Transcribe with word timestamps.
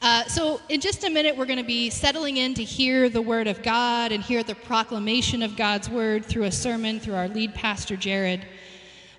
Uh, 0.00 0.24
so, 0.26 0.60
in 0.68 0.80
just 0.80 1.02
a 1.02 1.10
minute, 1.10 1.36
we're 1.36 1.44
going 1.44 1.58
to 1.58 1.64
be 1.64 1.90
settling 1.90 2.36
in 2.36 2.54
to 2.54 2.62
hear 2.62 3.08
the 3.08 3.20
Word 3.20 3.48
of 3.48 3.64
God 3.64 4.12
and 4.12 4.22
hear 4.22 4.44
the 4.44 4.54
proclamation 4.54 5.42
of 5.42 5.56
God's 5.56 5.90
Word 5.90 6.24
through 6.24 6.44
a 6.44 6.52
sermon 6.52 7.00
through 7.00 7.16
our 7.16 7.26
lead 7.26 7.52
pastor, 7.52 7.96
Jared. 7.96 8.46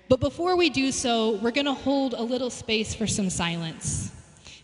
But 0.08 0.20
before 0.20 0.56
we 0.56 0.70
do 0.70 0.90
so, 0.90 1.36
we're 1.36 1.50
going 1.50 1.66
to 1.66 1.74
hold 1.74 2.14
a 2.14 2.22
little 2.22 2.48
space 2.48 2.94
for 2.94 3.06
some 3.06 3.28
silence. 3.28 4.10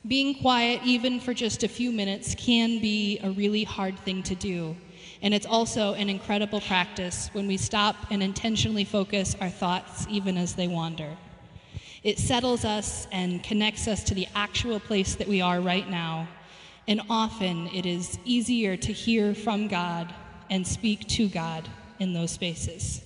Being 0.09 0.41
quiet, 0.41 0.81
even 0.85 1.21
for 1.21 1.35
just 1.35 1.65
a 1.65 1.69
few 1.69 1.93
minutes, 1.93 2.35
can 2.35 2.81
be 2.81 3.19
a 3.23 3.31
really 3.33 3.65
hard 3.65 3.99
thing 3.99 4.23
to 4.23 4.35
do. 4.35 4.75
And 5.21 5.35
it's 5.35 5.47
also 5.47 5.93
an 5.95 6.09
incredible 6.09 6.63
practice 6.63 7.29
when 7.35 7.47
we 7.47 7.59
stop 7.59 7.95
and 8.11 8.23
intentionally 8.23 8.85
focus 8.85 9.37
our 9.43 9.51
thoughts, 9.51 10.07
even 10.09 10.39
as 10.39 10.55
they 10.55 10.67
wander. 10.67 11.15
It 12.07 12.21
settles 12.21 12.65
us 12.65 13.09
and 13.11 13.43
connects 13.43 13.89
us 13.89 14.05
to 14.05 14.15
the 14.15 14.29
actual 14.33 14.79
place 14.79 15.17
that 15.17 15.27
we 15.27 15.41
are 15.41 15.61
right 15.61 15.91
now. 15.91 16.29
And 16.87 17.01
often 17.11 17.67
it 17.75 17.85
is 17.85 18.21
easier 18.25 18.77
to 18.77 18.93
hear 18.93 19.35
from 19.35 19.67
God 19.67 20.15
and 20.49 20.65
speak 20.65 21.09
to 21.09 21.29
God 21.29 21.69
in 21.99 22.13
those 22.13 22.31
spaces. 22.31 23.03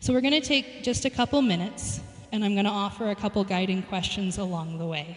So 0.00 0.12
we're 0.12 0.22
going 0.22 0.32
to 0.32 0.40
take 0.40 0.82
just 0.82 1.04
a 1.04 1.10
couple 1.10 1.40
minutes, 1.40 2.00
and 2.32 2.44
I'm 2.44 2.54
going 2.54 2.64
to 2.64 2.72
offer 2.72 3.10
a 3.10 3.14
couple 3.14 3.44
guiding 3.44 3.84
questions 3.84 4.38
along 4.38 4.78
the 4.78 4.86
way. 4.86 5.16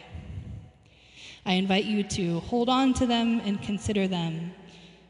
I 1.48 1.54
invite 1.54 1.86
you 1.86 2.04
to 2.04 2.42
hold 2.42 2.70
on 2.70 2.94
to 2.94 3.08
them 3.08 3.42
and 3.44 3.60
consider 3.60 4.08
them 4.08 4.54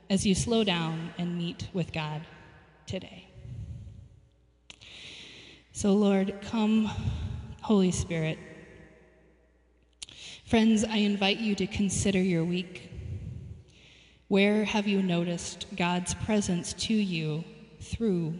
as 0.09 0.26
you 0.26 0.36
slow 0.36 0.64
down 0.64 1.14
and 1.18 1.38
meet 1.38 1.68
with 1.73 1.92
God 1.92 2.22
today. 2.86 3.28
So, 5.73 5.92
Lord, 5.92 6.40
come 6.44 6.90
Holy 7.63 7.91
Spirit. 7.91 8.38
Friends, 10.44 10.84
I 10.84 10.98
invite 10.98 11.40
you 11.40 11.55
to 11.55 11.66
consider 11.66 12.22
your 12.22 12.44
week. 12.44 12.91
Where 14.27 14.66
have 14.66 14.86
you 14.86 15.02
noticed 15.02 15.67
God's 15.78 16.14
presence 16.14 16.73
to 16.73 16.94
you 16.94 17.45
through 17.80 18.33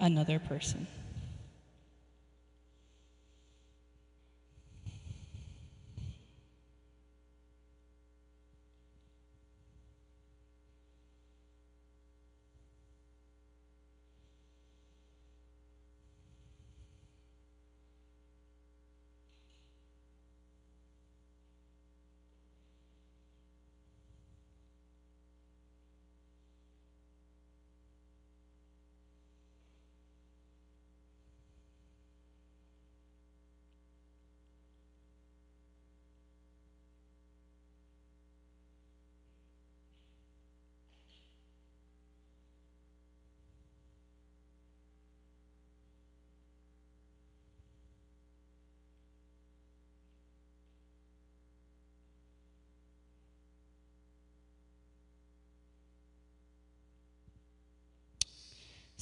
another 0.00 0.38
person? 0.38 0.86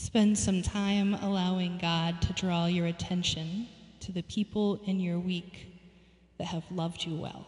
Spend 0.00 0.38
some 0.38 0.62
time 0.62 1.14
allowing 1.14 1.76
God 1.78 2.22
to 2.22 2.32
draw 2.32 2.66
your 2.66 2.86
attention 2.86 3.66
to 3.98 4.12
the 4.12 4.22
people 4.22 4.80
in 4.86 5.00
your 5.00 5.18
week 5.18 5.66
that 6.38 6.46
have 6.46 6.62
loved 6.70 7.04
you 7.04 7.16
well. 7.16 7.44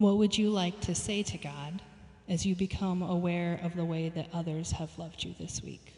What 0.00 0.16
would 0.16 0.38
you 0.38 0.48
like 0.48 0.80
to 0.80 0.94
say 0.94 1.22
to 1.24 1.36
God 1.36 1.82
as 2.26 2.46
you 2.46 2.54
become 2.54 3.02
aware 3.02 3.60
of 3.62 3.76
the 3.76 3.84
way 3.84 4.08
that 4.08 4.28
others 4.32 4.72
have 4.72 4.98
loved 4.98 5.22
you 5.22 5.34
this 5.38 5.62
week? 5.62 5.92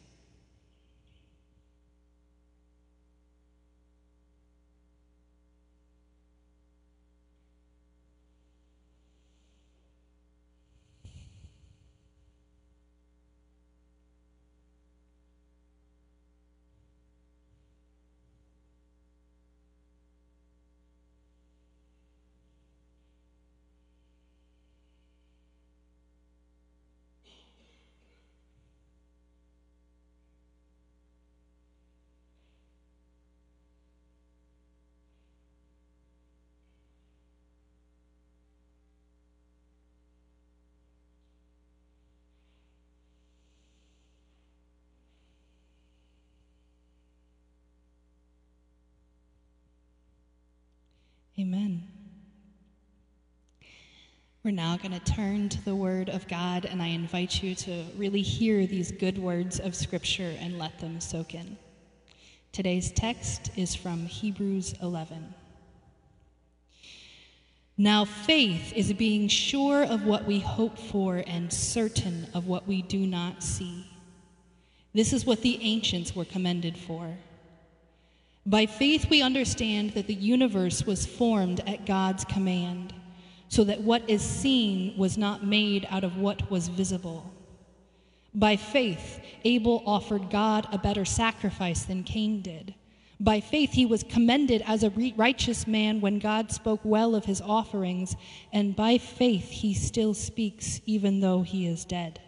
Amen. 51.38 51.82
We're 54.44 54.50
now 54.50 54.76
going 54.76 54.92
to 54.92 55.00
turn 55.00 55.48
to 55.48 55.64
the 55.64 55.74
Word 55.74 56.10
of 56.10 56.28
God, 56.28 56.66
and 56.66 56.82
I 56.82 56.88
invite 56.88 57.42
you 57.42 57.54
to 57.54 57.84
really 57.96 58.20
hear 58.20 58.66
these 58.66 58.92
good 58.92 59.16
words 59.16 59.58
of 59.58 59.74
Scripture 59.74 60.34
and 60.40 60.58
let 60.58 60.78
them 60.78 61.00
soak 61.00 61.34
in. 61.34 61.56
Today's 62.52 62.92
text 62.92 63.50
is 63.56 63.74
from 63.74 64.04
Hebrews 64.04 64.74
11. 64.82 65.32
Now, 67.78 68.04
faith 68.04 68.74
is 68.74 68.92
being 68.92 69.26
sure 69.28 69.84
of 69.84 70.04
what 70.04 70.26
we 70.26 70.38
hope 70.38 70.78
for 70.78 71.24
and 71.26 71.50
certain 71.50 72.26
of 72.34 72.46
what 72.46 72.68
we 72.68 72.82
do 72.82 73.06
not 73.06 73.42
see. 73.42 73.86
This 74.92 75.14
is 75.14 75.24
what 75.24 75.40
the 75.40 75.58
ancients 75.62 76.14
were 76.14 76.26
commended 76.26 76.76
for. 76.76 77.16
By 78.44 78.66
faith, 78.66 79.08
we 79.08 79.22
understand 79.22 79.90
that 79.90 80.08
the 80.08 80.14
universe 80.14 80.84
was 80.84 81.06
formed 81.06 81.60
at 81.66 81.86
God's 81.86 82.24
command, 82.24 82.92
so 83.48 83.62
that 83.64 83.82
what 83.82 84.08
is 84.10 84.22
seen 84.22 84.96
was 84.98 85.16
not 85.16 85.46
made 85.46 85.86
out 85.90 86.02
of 86.02 86.16
what 86.16 86.50
was 86.50 86.66
visible. 86.66 87.32
By 88.34 88.56
faith, 88.56 89.20
Abel 89.44 89.82
offered 89.86 90.30
God 90.30 90.66
a 90.72 90.78
better 90.78 91.04
sacrifice 91.04 91.84
than 91.84 92.02
Cain 92.02 92.42
did. 92.42 92.74
By 93.20 93.38
faith, 93.38 93.70
he 93.70 93.86
was 93.86 94.02
commended 94.02 94.62
as 94.66 94.82
a 94.82 94.90
righteous 95.16 95.68
man 95.68 96.00
when 96.00 96.18
God 96.18 96.50
spoke 96.50 96.80
well 96.82 97.14
of 97.14 97.26
his 97.26 97.40
offerings, 97.40 98.16
and 98.52 98.74
by 98.74 98.98
faith, 98.98 99.48
he 99.50 99.74
still 99.74 100.14
speaks 100.14 100.80
even 100.86 101.20
though 101.20 101.42
he 101.42 101.68
is 101.68 101.84
dead. 101.84 102.20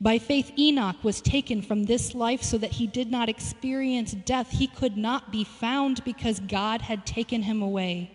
By 0.00 0.18
faith, 0.18 0.52
Enoch 0.58 1.02
was 1.02 1.20
taken 1.20 1.62
from 1.62 1.84
this 1.84 2.14
life 2.14 2.42
so 2.42 2.58
that 2.58 2.72
he 2.72 2.86
did 2.86 3.10
not 3.10 3.28
experience 3.28 4.12
death. 4.12 4.50
He 4.50 4.66
could 4.66 4.96
not 4.96 5.32
be 5.32 5.44
found 5.44 6.04
because 6.04 6.40
God 6.40 6.82
had 6.82 7.06
taken 7.06 7.42
him 7.42 7.62
away. 7.62 8.10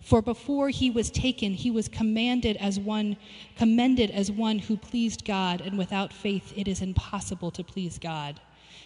For 0.00 0.20
before 0.20 0.68
he 0.68 0.90
was 0.90 1.10
taken, 1.10 1.54
he 1.54 1.70
was 1.70 1.88
commanded 1.88 2.58
as 2.58 2.78
one, 2.78 3.16
commended 3.56 4.10
as 4.10 4.30
one 4.30 4.58
who 4.58 4.76
pleased 4.76 5.24
God, 5.24 5.62
and 5.62 5.78
without 5.78 6.12
faith 6.12 6.52
it 6.56 6.68
is 6.68 6.82
impossible 6.82 7.50
to 7.52 7.64
please 7.64 7.98
God. 7.98 8.38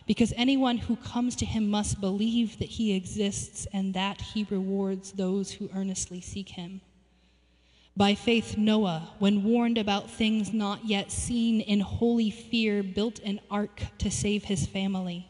Because 0.06 0.32
anyone 0.36 0.78
who 0.78 0.94
comes 0.96 1.34
to 1.36 1.44
him 1.44 1.68
must 1.68 2.00
believe 2.00 2.58
that 2.60 2.68
he 2.68 2.94
exists 2.94 3.66
and 3.72 3.92
that 3.94 4.20
he 4.20 4.46
rewards 4.48 5.10
those 5.12 5.50
who 5.50 5.68
earnestly 5.74 6.20
seek 6.20 6.50
him. 6.50 6.80
By 7.98 8.14
faith, 8.14 8.56
Noah, 8.56 9.10
when 9.18 9.42
warned 9.42 9.76
about 9.76 10.08
things 10.08 10.52
not 10.52 10.86
yet 10.86 11.10
seen, 11.10 11.60
in 11.60 11.80
holy 11.80 12.30
fear 12.30 12.84
built 12.84 13.18
an 13.24 13.40
ark 13.50 13.82
to 13.98 14.08
save 14.08 14.44
his 14.44 14.68
family. 14.68 15.26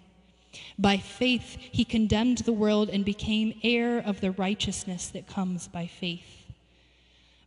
By 0.79 0.99
faith, 0.99 1.57
he 1.73 1.87
condemned 1.87 2.39
the 2.39 2.53
world 2.53 2.91
and 2.91 3.07
became 3.07 3.59
heir 3.63 3.99
of 3.99 4.21
the 4.21 4.33
righteousness 4.33 5.09
that 5.09 5.27
comes 5.27 5.67
by 5.67 5.87
faith. 5.87 6.45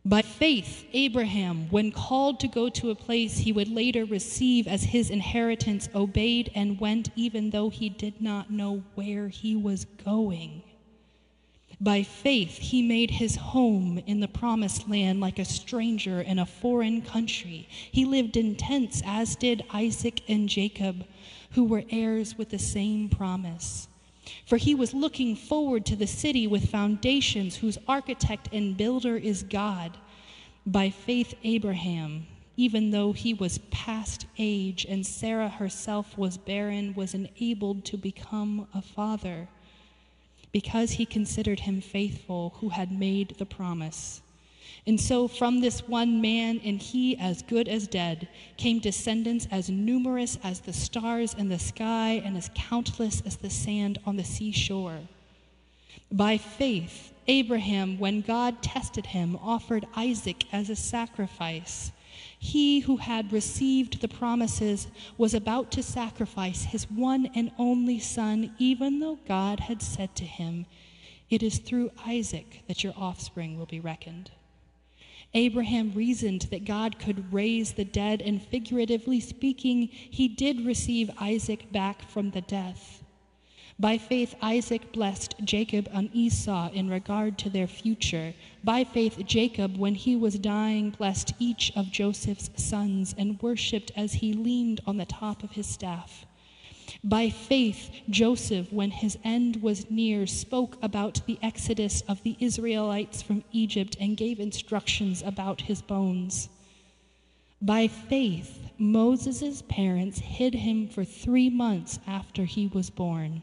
By 0.04 0.22
faith, 0.22 0.86
Abraham, 0.92 1.68
when 1.70 1.92
called 1.92 2.40
to 2.40 2.48
go 2.48 2.68
to 2.70 2.90
a 2.90 2.96
place 2.96 3.38
he 3.38 3.52
would 3.52 3.68
later 3.68 4.04
receive 4.04 4.66
as 4.66 4.82
his 4.82 5.08
inheritance, 5.08 5.88
obeyed 5.94 6.50
and 6.52 6.80
went 6.80 7.10
even 7.14 7.50
though 7.50 7.70
he 7.70 7.88
did 7.88 8.20
not 8.20 8.50
know 8.50 8.82
where 8.96 9.28
he 9.28 9.54
was 9.54 9.84
going. 9.84 10.64
By 11.82 12.04
faith, 12.04 12.58
he 12.58 12.80
made 12.80 13.10
his 13.10 13.34
home 13.34 14.00
in 14.06 14.20
the 14.20 14.28
promised 14.28 14.88
land 14.88 15.18
like 15.18 15.40
a 15.40 15.44
stranger 15.44 16.20
in 16.20 16.38
a 16.38 16.46
foreign 16.46 17.02
country. 17.02 17.68
He 17.90 18.04
lived 18.04 18.36
in 18.36 18.54
tents, 18.54 19.02
as 19.04 19.34
did 19.34 19.64
Isaac 19.68 20.22
and 20.28 20.48
Jacob, 20.48 21.04
who 21.50 21.64
were 21.64 21.82
heirs 21.90 22.38
with 22.38 22.50
the 22.50 22.58
same 22.60 23.08
promise. 23.08 23.88
For 24.46 24.58
he 24.58 24.76
was 24.76 24.94
looking 24.94 25.34
forward 25.34 25.84
to 25.86 25.96
the 25.96 26.06
city 26.06 26.46
with 26.46 26.70
foundations, 26.70 27.56
whose 27.56 27.78
architect 27.88 28.48
and 28.52 28.76
builder 28.76 29.16
is 29.16 29.42
God. 29.42 29.98
By 30.64 30.88
faith, 30.88 31.34
Abraham, 31.42 32.28
even 32.56 32.92
though 32.92 33.10
he 33.10 33.34
was 33.34 33.58
past 33.72 34.26
age 34.38 34.86
and 34.88 35.04
Sarah 35.04 35.48
herself 35.48 36.16
was 36.16 36.38
barren, 36.38 36.94
was 36.94 37.12
enabled 37.12 37.84
to 37.86 37.96
become 37.96 38.68
a 38.72 38.82
father 38.82 39.48
because 40.52 40.92
he 40.92 41.06
considered 41.06 41.60
him 41.60 41.80
faithful 41.80 42.54
who 42.60 42.68
had 42.68 42.92
made 42.92 43.36
the 43.38 43.46
promise. 43.46 44.22
And 44.86 45.00
so, 45.00 45.28
from 45.28 45.60
this 45.60 45.86
one 45.86 46.20
man, 46.20 46.60
and 46.64 46.80
he 46.80 47.16
as 47.16 47.42
good 47.42 47.68
as 47.68 47.86
dead, 47.86 48.28
came 48.56 48.80
descendants 48.80 49.46
as 49.50 49.70
numerous 49.70 50.38
as 50.42 50.60
the 50.60 50.72
stars 50.72 51.34
in 51.34 51.48
the 51.48 51.58
sky 51.58 52.20
and 52.24 52.36
as 52.36 52.50
countless 52.54 53.22
as 53.24 53.36
the 53.36 53.50
sand 53.50 53.98
on 54.04 54.16
the 54.16 54.24
seashore. 54.24 54.98
By 56.10 56.36
faith, 56.36 57.12
Abraham, 57.28 57.98
when 57.98 58.20
God 58.20 58.62
tested 58.62 59.06
him, 59.06 59.38
offered 59.40 59.86
Isaac 59.96 60.44
as 60.52 60.68
a 60.68 60.76
sacrifice. 60.76 61.92
He 62.38 62.80
who 62.80 62.96
had 62.96 63.32
received 63.32 64.00
the 64.00 64.08
promises 64.08 64.88
was 65.16 65.34
about 65.34 65.70
to 65.72 65.82
sacrifice 65.82 66.64
his 66.64 66.90
one 66.90 67.26
and 67.34 67.52
only 67.58 67.98
son, 67.98 68.54
even 68.58 69.00
though 69.00 69.18
God 69.26 69.60
had 69.60 69.82
said 69.82 70.14
to 70.16 70.24
him, 70.24 70.66
It 71.30 71.42
is 71.42 71.58
through 71.58 71.90
Isaac 72.06 72.62
that 72.68 72.84
your 72.84 72.94
offspring 72.96 73.58
will 73.58 73.66
be 73.66 73.80
reckoned. 73.80 74.30
Abraham 75.34 75.92
reasoned 75.94 76.42
that 76.50 76.64
God 76.64 76.98
could 76.98 77.32
raise 77.32 77.72
the 77.72 77.84
dead, 77.84 78.20
and 78.20 78.42
figuratively 78.42 79.20
speaking, 79.20 79.88
he 79.88 80.28
did 80.28 80.66
receive 80.66 81.10
Isaac 81.18 81.72
back 81.72 82.02
from 82.08 82.30
the 82.30 82.42
death. 82.42 83.01
By 83.80 83.96
faith, 83.96 84.34
Isaac 84.42 84.92
blessed 84.92 85.34
Jacob 85.42 85.88
and 85.92 86.10
Esau 86.12 86.70
in 86.72 86.90
regard 86.90 87.38
to 87.38 87.50
their 87.50 87.66
future. 87.66 88.34
By 88.62 88.84
faith, 88.84 89.20
Jacob, 89.26 89.76
when 89.76 89.94
he 89.94 90.14
was 90.14 90.38
dying, 90.38 90.90
blessed 90.90 91.32
each 91.38 91.72
of 91.74 91.90
Joseph's 91.90 92.50
sons 92.54 93.14
and 93.16 93.42
worshiped 93.42 93.90
as 93.96 94.12
he 94.14 94.34
leaned 94.34 94.82
on 94.86 94.98
the 94.98 95.06
top 95.06 95.42
of 95.42 95.52
his 95.52 95.66
staff. 95.66 96.26
By 97.02 97.30
faith, 97.30 97.90
Joseph, 98.10 98.70
when 98.70 98.90
his 98.90 99.18
end 99.24 99.62
was 99.62 99.90
near, 99.90 100.26
spoke 100.26 100.76
about 100.82 101.22
the 101.26 101.38
exodus 101.42 102.02
of 102.02 102.22
the 102.22 102.36
Israelites 102.38 103.22
from 103.22 103.42
Egypt 103.52 103.96
and 103.98 104.16
gave 104.16 104.38
instructions 104.38 105.22
about 105.22 105.62
his 105.62 105.80
bones. 105.80 106.50
By 107.60 107.88
faith, 107.88 108.60
Moses' 108.78 109.62
parents 109.62 110.18
hid 110.18 110.54
him 110.54 110.86
for 110.88 111.04
three 111.04 111.48
months 111.48 111.98
after 112.06 112.44
he 112.44 112.66
was 112.66 112.90
born 112.90 113.42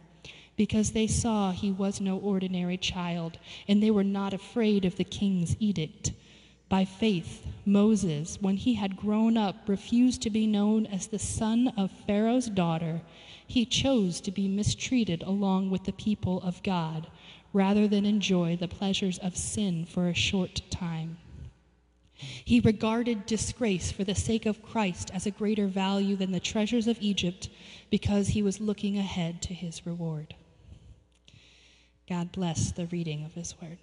because 0.60 0.92
they 0.92 1.08
saw 1.08 1.52
he 1.54 1.72
was 1.72 2.02
no 2.02 2.18
ordinary 2.18 2.76
child, 2.76 3.38
and 3.70 3.82
they 3.82 3.90
were 3.90 4.04
not 4.04 4.34
afraid 4.34 4.84
of 4.84 4.98
the 4.98 5.06
king's 5.06 5.56
edict. 5.58 6.12
By 6.68 6.84
faith, 6.84 7.48
Moses, 7.66 8.38
when 8.42 8.58
he 8.58 8.74
had 8.74 8.98
grown 8.98 9.38
up, 9.38 9.70
refused 9.70 10.22
to 10.24 10.30
be 10.30 10.46
known 10.46 10.86
as 10.86 11.08
the 11.08 11.18
son 11.18 11.70
of 11.78 11.90
Pharaoh's 12.06 12.50
daughter. 12.50 13.02
He 13.48 13.64
chose 13.66 14.20
to 14.20 14.32
be 14.32 14.50
mistreated 14.50 15.24
along 15.24 15.70
with 15.70 15.86
the 15.86 15.94
people 15.94 16.42
of 16.42 16.62
God, 16.62 17.08
rather 17.54 17.88
than 17.88 18.06
enjoy 18.06 18.58
the 18.58 18.68
pleasures 18.68 19.18
of 19.20 19.38
sin 19.38 19.86
for 19.86 20.10
a 20.10 20.14
short 20.14 20.62
time. 20.70 21.20
He 22.16 22.60
regarded 22.60 23.26
disgrace 23.26 23.94
for 23.94 24.04
the 24.04 24.14
sake 24.14 24.46
of 24.46 24.62
Christ 24.62 25.10
as 25.14 25.26
a 25.26 25.32
greater 25.32 25.68
value 25.68 26.18
than 26.18 26.34
the 26.34 26.42
treasures 26.42 26.88
of 26.88 26.98
Egypt 27.00 27.48
because 27.90 28.28
he 28.28 28.44
was 28.44 28.60
looking 28.60 28.98
ahead 28.98 29.42
to 29.44 29.54
his 29.54 29.86
reward. 29.86 30.36
God 32.10 32.32
bless 32.32 32.72
the 32.72 32.88
reading 32.88 33.24
of 33.24 33.36
His 33.36 33.54
word. 33.62 33.78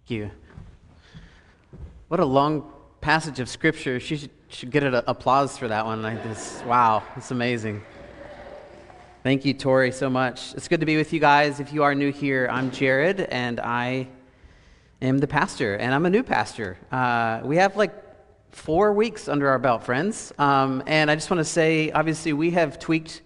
Thank 0.00 0.08
you. 0.08 0.30
What 2.08 2.18
a 2.18 2.24
long 2.24 2.72
passage 3.00 3.38
of 3.38 3.48
scripture. 3.48 4.00
She 4.00 4.16
should, 4.16 4.30
should 4.48 4.72
get 4.72 4.82
an 4.82 4.94
applause 5.06 5.56
for 5.56 5.68
that 5.68 5.86
one. 5.86 6.02
Like 6.02 6.20
this, 6.24 6.64
wow, 6.66 7.04
it's 7.16 7.30
amazing. 7.30 7.80
Thank 9.22 9.44
you, 9.44 9.54
Tori, 9.54 9.92
so 9.92 10.10
much. 10.10 10.52
It's 10.54 10.66
good 10.66 10.80
to 10.80 10.86
be 10.86 10.96
with 10.96 11.12
you 11.12 11.20
guys. 11.20 11.60
If 11.60 11.72
you 11.72 11.84
are 11.84 11.94
new 11.94 12.10
here, 12.10 12.48
I'm 12.50 12.72
Jared, 12.72 13.20
and 13.20 13.60
I 13.60 14.08
am 15.00 15.18
the 15.18 15.28
pastor, 15.28 15.76
and 15.76 15.94
I'm 15.94 16.06
a 16.06 16.10
new 16.10 16.24
pastor. 16.24 16.76
Uh, 16.90 17.40
we 17.44 17.54
have 17.58 17.76
like 17.76 18.09
four 18.50 18.92
weeks 18.92 19.28
under 19.28 19.48
our 19.48 19.58
belt, 19.58 19.84
friends. 19.84 20.32
Um, 20.38 20.82
and 20.86 21.10
I 21.10 21.14
just 21.14 21.30
want 21.30 21.38
to 21.38 21.44
say, 21.44 21.90
obviously, 21.92 22.32
we 22.32 22.50
have 22.52 22.78
tweaked 22.78 23.22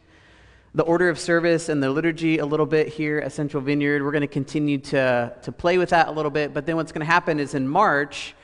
the 0.74 0.82
order 0.82 1.08
of 1.08 1.18
service 1.18 1.68
and 1.68 1.82
the 1.82 1.90
liturgy 1.90 2.38
a 2.38 2.46
little 2.46 2.66
bit 2.66 2.88
here 2.88 3.18
at 3.18 3.32
Central 3.32 3.62
Vineyard. 3.62 4.02
We're 4.02 4.10
going 4.10 4.22
to 4.22 4.26
continue 4.26 4.78
to, 4.78 5.32
to 5.42 5.52
play 5.52 5.78
with 5.78 5.90
that 5.90 6.08
a 6.08 6.10
little 6.10 6.30
bit. 6.30 6.52
But 6.52 6.66
then 6.66 6.76
what's 6.76 6.92
going 6.92 7.06
to 7.06 7.10
happen 7.10 7.38
is 7.38 7.54
in 7.54 7.66
March, 7.66 8.34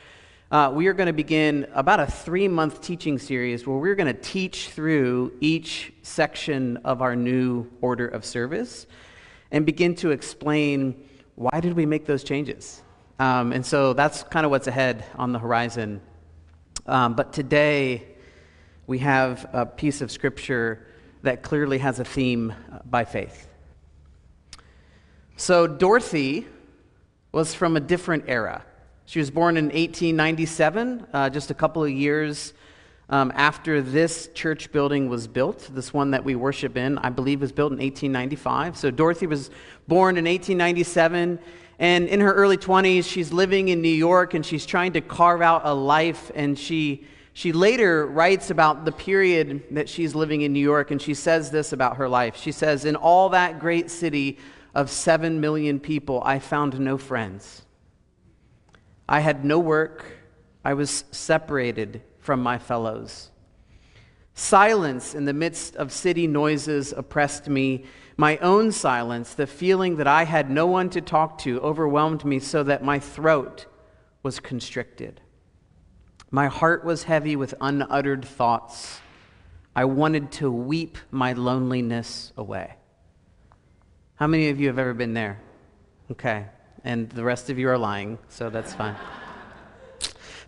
uh, 0.51 0.73
we 0.75 0.87
are 0.87 0.93
going 0.93 1.09
to 1.09 1.13
begin 1.13 1.67
about 1.75 2.01
a 2.01 2.07
three 2.07 2.49
month 2.49 2.81
teaching 2.81 3.19
series 3.19 3.67
where 3.67 3.77
we're 3.77 3.95
going 3.95 4.13
to 4.15 4.21
teach 4.21 4.69
through 4.69 5.33
each 5.41 5.93
section 6.03 6.79
of 6.79 7.03
our 7.03 7.15
new 7.15 7.67
order 7.81 8.07
of 8.07 8.25
service 8.25 8.87
and 9.51 9.67
begin 9.67 9.95
to 9.97 10.13
explain 10.13 11.09
why 11.35 11.61
did 11.61 11.75
we 11.75 11.85
make 11.85 12.07
those 12.07 12.25
changes. 12.25 12.83
Um, 13.19 13.53
and 13.53 13.67
so 13.67 13.93
that's 13.93 14.23
kind 14.25 14.47
of 14.47 14.51
what's 14.51 14.67
ahead 14.67 15.05
on 15.17 15.33
the 15.33 15.39
horizon 15.39 16.01
um, 16.87 17.15
but 17.15 17.33
today, 17.33 18.07
we 18.87 18.99
have 18.99 19.49
a 19.53 19.67
piece 19.67 20.01
of 20.01 20.11
scripture 20.11 20.87
that 21.23 21.43
clearly 21.43 21.79
has 21.79 22.01
a 22.01 22.05
theme 22.05 22.55
uh, 22.73 22.79
by 22.85 23.05
faith. 23.05 23.47
So, 25.37 25.67
Dorothy 25.67 26.47
was 27.33 27.55
from 27.55 27.77
a 27.77 27.81
different 27.81 28.25
era. 28.27 28.65
She 29.07 29.19
was 29.19 29.31
born 29.31 29.57
in 29.57 29.67
1897, 29.67 31.07
uh, 31.13 31.31
just 31.31 31.51
a 31.51 31.55
couple 31.55 31.85
of 31.85 31.91
years 31.91 32.53
um, 33.09 33.33
after 33.35 33.83
this 33.83 34.29
church 34.35 34.73
building 34.73 35.09
was 35.09 35.27
built. 35.27 35.69
This 35.73 35.93
one 35.93 36.13
that 36.13 36.25
we 36.25 36.35
worship 36.35 36.77
in, 36.77 36.99
I 36.99 37.11
believe, 37.11 37.41
was 37.41 37.53
built 37.53 37.73
in 37.73 37.79
1895. 37.79 38.77
So, 38.77 38.91
Dorothy 38.91 39.27
was 39.27 39.51
born 39.87 40.17
in 40.17 40.25
1897 40.25 41.39
and 41.81 42.09
in 42.09 42.21
her 42.21 42.35
early 42.35 42.59
20s, 42.59 43.11
she's 43.11 43.33
living 43.33 43.69
in 43.69 43.81
New 43.81 43.89
York 43.89 44.35
and 44.35 44.45
she's 44.45 44.67
trying 44.67 44.93
to 44.93 45.01
carve 45.01 45.41
out 45.41 45.63
a 45.65 45.73
life. 45.73 46.31
And 46.35 46.59
she, 46.59 47.07
she 47.33 47.53
later 47.53 48.07
writes 48.07 48.51
about 48.51 48.85
the 48.85 48.93
period 48.93 49.63
that 49.71 49.89
she's 49.89 50.15
living 50.15 50.43
in 50.43 50.53
New 50.53 50.61
York. 50.61 50.91
And 50.91 51.01
she 51.01 51.15
says 51.15 51.51
this 51.51 51.73
about 51.73 51.97
her 51.97 52.07
life. 52.07 52.37
She 52.37 52.53
says, 52.53 52.85
In 52.85 52.97
all 52.97 53.31
that 53.31 53.61
great 53.61 53.91
city 53.91 54.37
of 54.75 54.91
seven 54.91 55.41
million 55.41 55.81
people, 55.81 56.23
I 56.23 56.39
found 56.39 56.79
no 56.79 56.99
friends. 56.99 57.63
I 59.09 59.21
had 59.21 59.43
no 59.43 59.59
work. 59.59 60.05
I 60.63 60.75
was 60.75 61.05
separated 61.13 62.03
from 62.19 62.43
my 62.43 62.59
fellows. 62.59 63.31
Silence 64.35 65.15
in 65.15 65.25
the 65.25 65.33
midst 65.33 65.77
of 65.77 65.93
city 65.93 66.27
noises 66.27 66.93
oppressed 66.93 67.49
me. 67.49 67.87
My 68.21 68.37
own 68.37 68.71
silence, 68.71 69.33
the 69.33 69.47
feeling 69.47 69.97
that 69.97 70.07
I 70.07 70.25
had 70.25 70.51
no 70.51 70.67
one 70.67 70.91
to 70.91 71.01
talk 71.01 71.39
to, 71.39 71.59
overwhelmed 71.61 72.23
me 72.23 72.39
so 72.39 72.63
that 72.65 72.85
my 72.85 72.99
throat 72.99 73.65
was 74.23 74.41
constricted. 74.41 75.23
My 76.31 76.49
heart 76.49 76.85
was 76.85 77.05
heavy 77.05 77.35
with 77.35 77.55
unuttered 77.63 78.27
thoughts. 78.27 79.01
I 79.75 79.87
wanted 79.87 80.33
to 80.33 80.53
weep 80.53 80.99
my 81.11 81.33
loneliness 81.33 82.35
away. 82.37 82.75
How 84.17 84.27
many 84.27 84.51
of 84.51 84.61
you 84.61 84.67
have 84.67 84.79
ever 84.79 84.93
been 84.93 85.15
there? 85.15 85.41
Okay. 86.11 86.45
And 86.85 87.09
the 87.09 87.25
rest 87.25 87.49
of 87.49 87.59
you 87.59 87.71
are 87.71 87.79
lying, 87.79 88.19
so 88.29 88.51
that's 88.51 88.75
fine. 88.75 88.97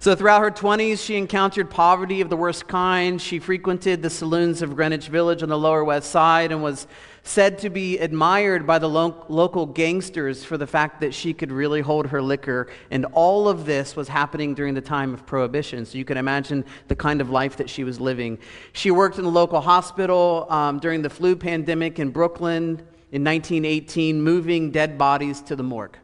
So, 0.02 0.16
throughout 0.16 0.42
her 0.42 0.50
20s, 0.50 0.98
she 0.98 1.14
encountered 1.14 1.70
poverty 1.70 2.20
of 2.22 2.28
the 2.28 2.36
worst 2.36 2.66
kind. 2.66 3.22
She 3.22 3.38
frequented 3.38 4.02
the 4.02 4.10
saloons 4.10 4.60
of 4.60 4.74
Greenwich 4.74 5.06
Village 5.06 5.44
on 5.44 5.48
the 5.48 5.56
Lower 5.56 5.84
West 5.84 6.10
Side 6.10 6.50
and 6.50 6.60
was 6.60 6.88
said 7.22 7.56
to 7.58 7.70
be 7.70 7.98
admired 7.98 8.66
by 8.66 8.80
the 8.80 8.88
lo- 8.88 9.24
local 9.28 9.64
gangsters 9.64 10.42
for 10.42 10.58
the 10.58 10.66
fact 10.66 11.02
that 11.02 11.14
she 11.14 11.32
could 11.32 11.52
really 11.52 11.82
hold 11.82 12.08
her 12.08 12.20
liquor. 12.20 12.68
And 12.90 13.06
all 13.12 13.48
of 13.48 13.64
this 13.64 13.94
was 13.94 14.08
happening 14.08 14.54
during 14.54 14.74
the 14.74 14.80
time 14.80 15.14
of 15.14 15.24
Prohibition. 15.24 15.86
So, 15.86 15.96
you 15.98 16.04
can 16.04 16.16
imagine 16.16 16.64
the 16.88 16.96
kind 16.96 17.20
of 17.20 17.30
life 17.30 17.56
that 17.58 17.70
she 17.70 17.84
was 17.84 18.00
living. 18.00 18.38
She 18.72 18.90
worked 18.90 19.18
in 19.18 19.24
the 19.24 19.30
local 19.30 19.60
hospital 19.60 20.48
um, 20.50 20.80
during 20.80 21.02
the 21.02 21.10
flu 21.10 21.36
pandemic 21.36 22.00
in 22.00 22.10
Brooklyn 22.10 22.82
in 23.12 23.22
1918, 23.22 24.20
moving 24.20 24.72
dead 24.72 24.98
bodies 24.98 25.40
to 25.42 25.54
the 25.54 25.62
morgue. 25.62 25.96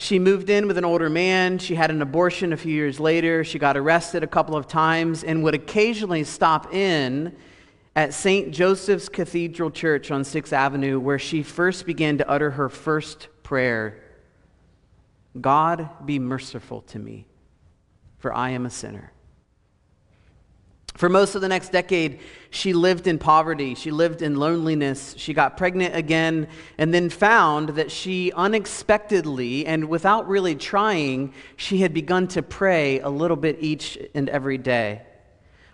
She 0.00 0.18
moved 0.18 0.48
in 0.48 0.66
with 0.66 0.78
an 0.78 0.84
older 0.86 1.10
man. 1.10 1.58
She 1.58 1.74
had 1.74 1.90
an 1.90 2.00
abortion 2.00 2.54
a 2.54 2.56
few 2.56 2.72
years 2.72 2.98
later. 2.98 3.44
She 3.44 3.58
got 3.58 3.76
arrested 3.76 4.24
a 4.24 4.26
couple 4.26 4.56
of 4.56 4.66
times 4.66 5.22
and 5.22 5.42
would 5.42 5.52
occasionally 5.52 6.24
stop 6.24 6.72
in 6.72 7.36
at 7.94 8.14
St. 8.14 8.50
Joseph's 8.50 9.10
Cathedral 9.10 9.70
Church 9.70 10.10
on 10.10 10.22
6th 10.22 10.54
Avenue, 10.54 10.98
where 10.98 11.18
she 11.18 11.42
first 11.42 11.84
began 11.84 12.16
to 12.16 12.26
utter 12.30 12.52
her 12.52 12.70
first 12.70 13.28
prayer 13.42 14.00
God, 15.38 15.90
be 16.06 16.18
merciful 16.18 16.80
to 16.80 16.98
me, 16.98 17.26
for 18.16 18.32
I 18.32 18.50
am 18.50 18.64
a 18.64 18.70
sinner. 18.70 19.12
For 20.94 21.08
most 21.08 21.34
of 21.34 21.40
the 21.40 21.48
next 21.48 21.70
decade, 21.70 22.20
she 22.50 22.72
lived 22.72 23.06
in 23.06 23.18
poverty. 23.18 23.74
She 23.74 23.90
lived 23.90 24.22
in 24.22 24.36
loneliness. 24.36 25.14
She 25.16 25.32
got 25.32 25.56
pregnant 25.56 25.96
again 25.96 26.48
and 26.78 26.92
then 26.92 27.08
found 27.08 27.70
that 27.70 27.90
she 27.90 28.32
unexpectedly 28.32 29.66
and 29.66 29.88
without 29.88 30.28
really 30.28 30.56
trying, 30.56 31.32
she 31.56 31.78
had 31.78 31.94
begun 31.94 32.28
to 32.28 32.42
pray 32.42 33.00
a 33.00 33.08
little 33.08 33.36
bit 33.36 33.58
each 33.60 33.98
and 34.14 34.28
every 34.28 34.58
day. 34.58 35.02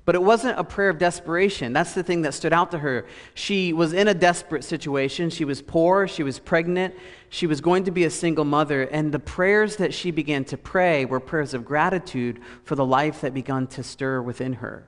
But 0.05 0.15
it 0.15 0.23
wasn't 0.23 0.57
a 0.57 0.63
prayer 0.63 0.91
of 0.91 0.99
desperation. 0.99 1.73
That's 1.73 1.93
the 1.93 2.05
thing 2.05 2.23
that 2.23 2.33
stood 2.33 2.53
out 2.53 2.71
to 2.71 2.79
her. 2.79 3.07
She 3.35 3.73
was 3.73 3.93
in 3.93 4.07
a 4.07 4.15
desperate 4.15 4.63
situation. 4.63 5.31
She 5.31 5.45
was 5.45 5.61
poor. 5.61 6.07
She 6.07 6.23
was 6.23 6.39
pregnant. 6.39 6.95
She 7.29 7.49
was 7.49 7.61
going 7.61 7.83
to 7.85 7.91
be 7.91 8.05
a 8.05 8.11
single 8.11 8.45
mother. 8.45 8.83
And 8.83 9.11
the 9.11 9.19
prayers 9.19 9.75
that 9.77 9.93
she 9.93 10.13
began 10.13 10.45
to 10.45 10.57
pray 10.57 11.05
were 11.05 11.19
prayers 11.19 11.55
of 11.55 11.65
gratitude 11.65 12.41
for 12.63 12.77
the 12.77 12.87
life 12.87 13.23
that 13.23 13.35
began 13.35 13.67
to 13.69 13.83
stir 13.83 14.23
within 14.23 14.53
her. 14.53 14.87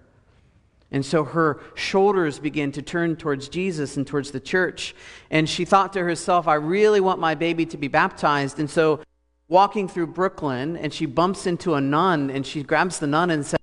And 0.91 1.05
so 1.05 1.25
her 1.25 1.61
shoulders 1.75 2.39
began 2.39 2.73
to 2.73 2.83
turn 2.83 3.17
towards 3.17 3.49
Jesus 3.49 3.97
and 3.97 4.07
towards 4.07 4.31
the 4.31 4.41
church. 4.41 4.95
And 5.31 5.49
she 5.49 5.65
thought 5.65 5.93
to 5.93 6.03
herself, 6.03 6.49
I 6.49 6.55
really 6.55 7.01
want 7.01 7.21
my 7.21 7.35
baby 7.35 7.67
to 7.67 7.77
be 7.77 7.89
baptized. 7.89 8.59
And 8.59 8.71
so, 8.71 9.01
walking 9.49 9.89
through 9.89 10.07
Brooklyn, 10.09 10.77
and 10.77 10.93
she 10.93 11.07
bumps 11.07 11.47
into 11.47 11.75
a 11.75 11.81
nun 11.81 12.31
and 12.31 12.47
she 12.47 12.63
grabs 12.63 12.99
the 12.99 13.07
nun 13.07 13.31
and 13.31 13.45
says, 13.45 13.61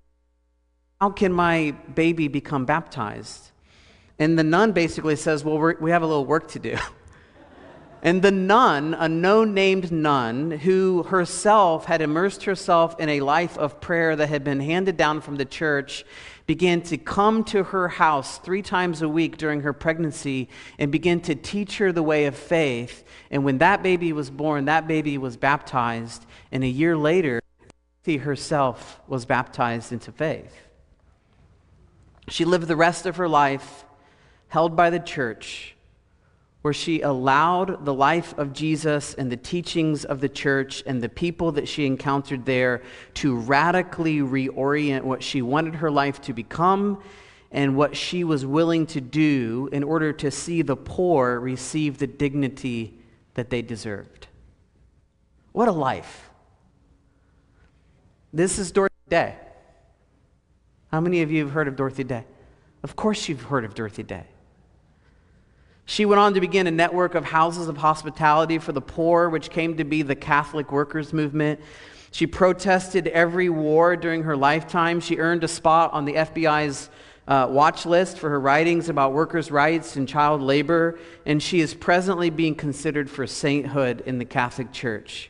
How 1.01 1.09
can 1.09 1.33
my 1.33 1.71
baby 1.93 2.27
become 2.27 2.65
baptized? 2.65 3.51
And 4.19 4.37
the 4.37 4.43
nun 4.43 4.71
basically 4.71 5.15
says, 5.15 5.43
Well, 5.43 5.57
we 5.79 5.91
have 5.91 6.03
a 6.03 6.07
little 6.07 6.25
work 6.25 6.47
to 6.49 6.59
do. 6.59 6.77
And 8.05 8.21
the 8.21 8.29
nun, 8.29 8.93
a 8.93 9.09
no 9.09 9.45
named 9.45 9.91
nun, 9.91 10.51
who 10.51 11.01
herself 11.01 11.85
had 11.85 12.03
immersed 12.03 12.43
herself 12.43 12.99
in 12.99 13.09
a 13.09 13.21
life 13.21 13.57
of 13.57 13.81
prayer 13.81 14.15
that 14.15 14.29
had 14.29 14.43
been 14.43 14.59
handed 14.59 14.95
down 14.95 15.21
from 15.21 15.37
the 15.37 15.45
church, 15.45 16.05
began 16.45 16.81
to 16.83 16.97
come 16.97 17.43
to 17.45 17.63
her 17.63 17.87
house 17.87 18.37
three 18.37 18.61
times 18.61 19.01
a 19.01 19.09
week 19.09 19.37
during 19.37 19.61
her 19.61 19.73
pregnancy 19.73 20.47
and 20.77 20.91
began 20.91 21.19
to 21.21 21.35
teach 21.35 21.77
her 21.79 21.91
the 21.91 22.03
way 22.03 22.25
of 22.25 22.35
faith. 22.35 23.03
And 23.31 23.43
when 23.43 23.57
that 23.59 23.81
baby 23.81 24.13
was 24.13 24.29
born, 24.29 24.65
that 24.65 24.87
baby 24.87 25.17
was 25.17 25.37
baptized. 25.37 26.25
And 26.51 26.63
a 26.63 26.67
year 26.67 26.95
later, 26.95 27.41
she 28.05 28.17
herself 28.17 28.99
was 29.07 29.25
baptized 29.25 29.91
into 29.91 30.11
faith. 30.11 30.55
She 32.27 32.45
lived 32.45 32.67
the 32.67 32.75
rest 32.75 33.05
of 33.05 33.17
her 33.17 33.27
life 33.27 33.83
held 34.47 34.75
by 34.75 34.89
the 34.89 34.99
church 34.99 35.74
where 36.65 36.73
she 36.73 37.01
allowed 37.01 37.85
the 37.85 37.93
life 37.93 38.35
of 38.39 38.51
Jesus 38.51 39.13
and 39.13 39.31
the 39.31 39.37
teachings 39.37 40.03
of 40.03 40.19
the 40.19 40.27
church 40.27 40.81
and 40.87 40.99
the 40.99 41.07
people 41.07 41.51
that 41.51 41.67
she 41.67 41.85
encountered 41.85 42.43
there 42.43 42.81
to 43.13 43.35
radically 43.35 44.17
reorient 44.17 45.03
what 45.03 45.21
she 45.21 45.43
wanted 45.43 45.75
her 45.75 45.91
life 45.91 46.19
to 46.19 46.33
become 46.33 46.99
and 47.51 47.77
what 47.77 47.95
she 47.95 48.23
was 48.23 48.47
willing 48.47 48.87
to 48.87 48.99
do 48.99 49.69
in 49.71 49.83
order 49.83 50.11
to 50.11 50.31
see 50.31 50.63
the 50.63 50.75
poor 50.75 51.39
receive 51.39 51.99
the 51.99 52.07
dignity 52.07 52.97
that 53.35 53.51
they 53.51 53.61
deserved. 53.61 54.25
What 55.51 55.67
a 55.67 55.71
life. 55.71 56.31
This 58.33 58.57
is 58.57 58.71
Dorothy 58.71 58.95
Day. 59.07 59.35
How 60.87 60.99
many 60.99 61.21
of 61.21 61.31
you 61.31 61.45
have 61.45 61.53
heard 61.53 61.67
of 61.67 61.75
Dorothy 61.75 62.05
Day? 62.05 62.25
Of 62.81 62.95
course, 62.95 63.29
you've 63.29 63.43
heard 63.43 63.65
of 63.65 63.75
Dorothy 63.75 64.01
Day. 64.01 64.25
She 65.85 66.05
went 66.05 66.19
on 66.19 66.33
to 66.33 66.41
begin 66.41 66.65
a 66.67 66.71
network 66.71 67.13
of 67.15 67.25
houses 67.25 67.67
of 67.67 67.77
hospitality 67.77 68.57
for 68.57 68.71
the 68.71 68.81
poor, 68.81 69.29
which 69.29 69.49
came 69.51 69.77
to 69.77 69.83
be 69.83 70.01
the 70.01 70.15
Catholic 70.15 70.71
Workers 70.71 71.13
Movement. 71.13 71.59
She 72.11 72.25
protested 72.25 73.07
every 73.07 73.49
war 73.49 73.95
during 73.95 74.23
her 74.23 74.35
lifetime. 74.35 74.99
She 74.99 75.17
earned 75.17 75.43
a 75.43 75.47
spot 75.47 75.93
on 75.93 76.05
the 76.05 76.13
FBI's 76.13 76.89
uh, 77.27 77.47
watch 77.49 77.85
list 77.85 78.17
for 78.19 78.29
her 78.29 78.39
writings 78.39 78.89
about 78.89 79.13
workers' 79.13 79.51
rights 79.51 79.95
and 79.95 80.07
child 80.07 80.41
labor, 80.41 80.97
and 81.25 81.41
she 81.41 81.59
is 81.59 81.73
presently 81.73 82.29
being 82.29 82.55
considered 82.55 83.09
for 83.09 83.27
sainthood 83.27 84.01
in 84.05 84.17
the 84.17 84.25
Catholic 84.25 84.71
Church 84.71 85.29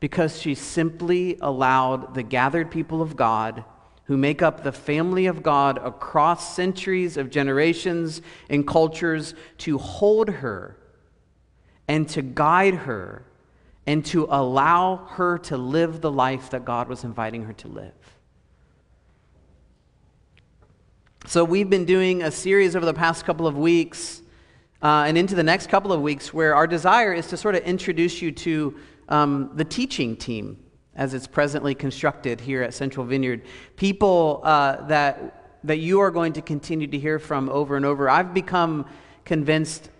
because 0.00 0.40
she 0.40 0.54
simply 0.54 1.38
allowed 1.40 2.14
the 2.14 2.22
gathered 2.24 2.70
people 2.70 3.00
of 3.00 3.14
God 3.14 3.64
who 4.04 4.16
make 4.16 4.42
up 4.42 4.64
the 4.64 4.72
family 4.72 5.26
of 5.26 5.42
God 5.42 5.78
across 5.78 6.54
centuries 6.54 7.16
of 7.16 7.30
generations 7.30 8.20
and 8.50 8.66
cultures 8.66 9.34
to 9.58 9.78
hold 9.78 10.28
her 10.28 10.76
and 11.86 12.08
to 12.10 12.22
guide 12.22 12.74
her 12.74 13.24
and 13.86 14.04
to 14.06 14.26
allow 14.30 14.96
her 14.96 15.38
to 15.38 15.56
live 15.56 16.00
the 16.00 16.10
life 16.10 16.50
that 16.50 16.64
God 16.64 16.88
was 16.88 17.04
inviting 17.04 17.44
her 17.44 17.52
to 17.54 17.68
live. 17.68 17.92
So, 21.26 21.44
we've 21.44 21.70
been 21.70 21.84
doing 21.84 22.22
a 22.22 22.30
series 22.32 22.74
over 22.74 22.84
the 22.84 22.94
past 22.94 23.24
couple 23.24 23.46
of 23.46 23.56
weeks 23.56 24.22
uh, 24.82 25.04
and 25.06 25.16
into 25.16 25.36
the 25.36 25.42
next 25.44 25.68
couple 25.68 25.92
of 25.92 26.00
weeks 26.00 26.34
where 26.34 26.54
our 26.54 26.66
desire 26.66 27.12
is 27.12 27.28
to 27.28 27.36
sort 27.36 27.54
of 27.54 27.62
introduce 27.62 28.20
you 28.20 28.32
to 28.32 28.76
um, 29.08 29.50
the 29.54 29.64
teaching 29.64 30.16
team 30.16 30.61
as 30.96 31.14
it's 31.14 31.26
presently 31.26 31.74
constructed 31.74 32.40
here 32.40 32.62
at 32.62 32.74
Central 32.74 33.06
Vineyard. 33.06 33.42
People 33.76 34.40
uh, 34.44 34.86
that, 34.86 35.58
that 35.64 35.78
you 35.78 36.00
are 36.00 36.10
going 36.10 36.34
to 36.34 36.42
continue 36.42 36.86
to 36.86 36.98
hear 36.98 37.18
from 37.18 37.48
over 37.48 37.76
and 37.76 37.86
over. 37.86 38.10
I've 38.10 38.34
become 38.34 38.86
convinced 39.24 39.90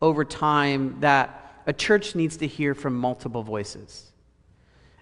over 0.00 0.24
time 0.24 1.00
that 1.00 1.62
a 1.66 1.72
church 1.72 2.14
needs 2.14 2.36
to 2.38 2.46
hear 2.46 2.74
from 2.74 2.96
multiple 2.96 3.42
voices. 3.42 4.12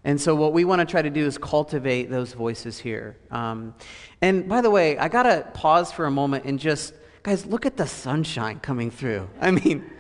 And 0.04 0.19
so, 0.21 0.35
what 0.35 0.52
we 0.52 0.64
want 0.64 0.80
to 0.80 0.87
try 0.87 1.02
to 1.02 1.11
do 1.11 1.26
is 1.26 1.37
cultivate 1.37 2.11
those 2.11 2.33
voices 2.33 2.78
here. 2.78 3.16
Um, 3.30 3.75
and 4.23 4.49
by 4.49 4.62
the 4.62 4.71
way, 4.71 4.97
I 4.97 5.09
got 5.09 5.25
to 5.25 5.47
pause 5.52 5.92
for 5.92 6.07
a 6.07 6.11
moment 6.11 6.45
and 6.47 6.59
just, 6.59 6.95
guys, 7.23 7.45
look 7.45 7.66
at 7.66 7.76
the 7.76 7.87
sunshine 7.87 8.61
coming 8.61 8.90
through. 8.90 9.28
I 9.40 9.50
mean, 9.50 9.90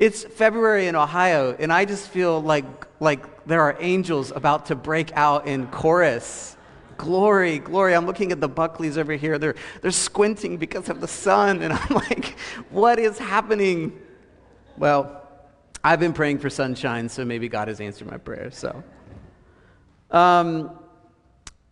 it's 0.00 0.24
February 0.24 0.86
in 0.86 0.96
Ohio, 0.96 1.54
and 1.58 1.70
I 1.70 1.84
just 1.84 2.08
feel 2.08 2.40
like, 2.40 2.64
like 3.00 3.44
there 3.44 3.60
are 3.60 3.76
angels 3.80 4.32
about 4.34 4.66
to 4.66 4.74
break 4.74 5.12
out 5.12 5.46
in 5.46 5.66
chorus. 5.66 6.56
Glory, 6.96 7.58
glory. 7.58 7.94
I'm 7.94 8.06
looking 8.06 8.32
at 8.32 8.40
the 8.40 8.48
Buckleys 8.48 8.96
over 8.96 9.12
here. 9.12 9.38
They're, 9.38 9.56
they're 9.82 9.90
squinting 9.90 10.56
because 10.56 10.88
of 10.88 11.02
the 11.02 11.06
sun, 11.06 11.60
and 11.60 11.72
I'm 11.74 11.94
like, 11.94 12.38
what 12.70 12.98
is 12.98 13.18
happening? 13.18 14.00
Well, 14.78 15.22
I've 15.84 16.00
been 16.00 16.14
praying 16.14 16.38
for 16.38 16.48
sunshine, 16.48 17.10
so 17.10 17.22
maybe 17.22 17.50
God 17.50 17.68
has 17.68 17.78
answered 17.78 18.10
my 18.10 18.16
prayer. 18.16 18.50
So, 18.50 18.82
um, 20.10 20.78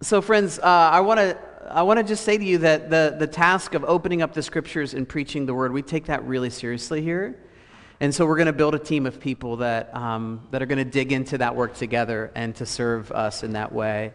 so 0.02 0.20
friends, 0.20 0.58
uh, 0.58 0.64
I 0.64 1.00
want 1.00 1.18
to 1.18 1.38
I 1.70 1.82
want 1.82 1.98
to 1.98 2.04
just 2.04 2.24
say 2.24 2.36
to 2.36 2.44
you 2.44 2.58
that 2.58 2.90
the, 2.90 3.16
the 3.18 3.26
task 3.26 3.74
of 3.74 3.84
opening 3.84 4.22
up 4.22 4.32
the 4.32 4.42
scriptures 4.42 4.94
and 4.94 5.06
preaching 5.06 5.44
the 5.44 5.54
word, 5.54 5.72
we 5.72 5.82
take 5.82 6.06
that 6.06 6.24
really 6.24 6.48
seriously 6.48 7.02
here. 7.02 7.38
And 8.00 8.14
so 8.14 8.26
we're 8.26 8.36
going 8.36 8.46
to 8.46 8.52
build 8.52 8.76
a 8.76 8.78
team 8.78 9.06
of 9.06 9.18
people 9.18 9.56
that, 9.56 9.94
um, 9.94 10.46
that 10.52 10.62
are 10.62 10.66
going 10.66 10.78
to 10.78 10.84
dig 10.84 11.10
into 11.10 11.38
that 11.38 11.56
work 11.56 11.74
together 11.74 12.30
and 12.36 12.54
to 12.56 12.66
serve 12.66 13.10
us 13.10 13.42
in 13.42 13.54
that 13.54 13.72
way. 13.72 14.12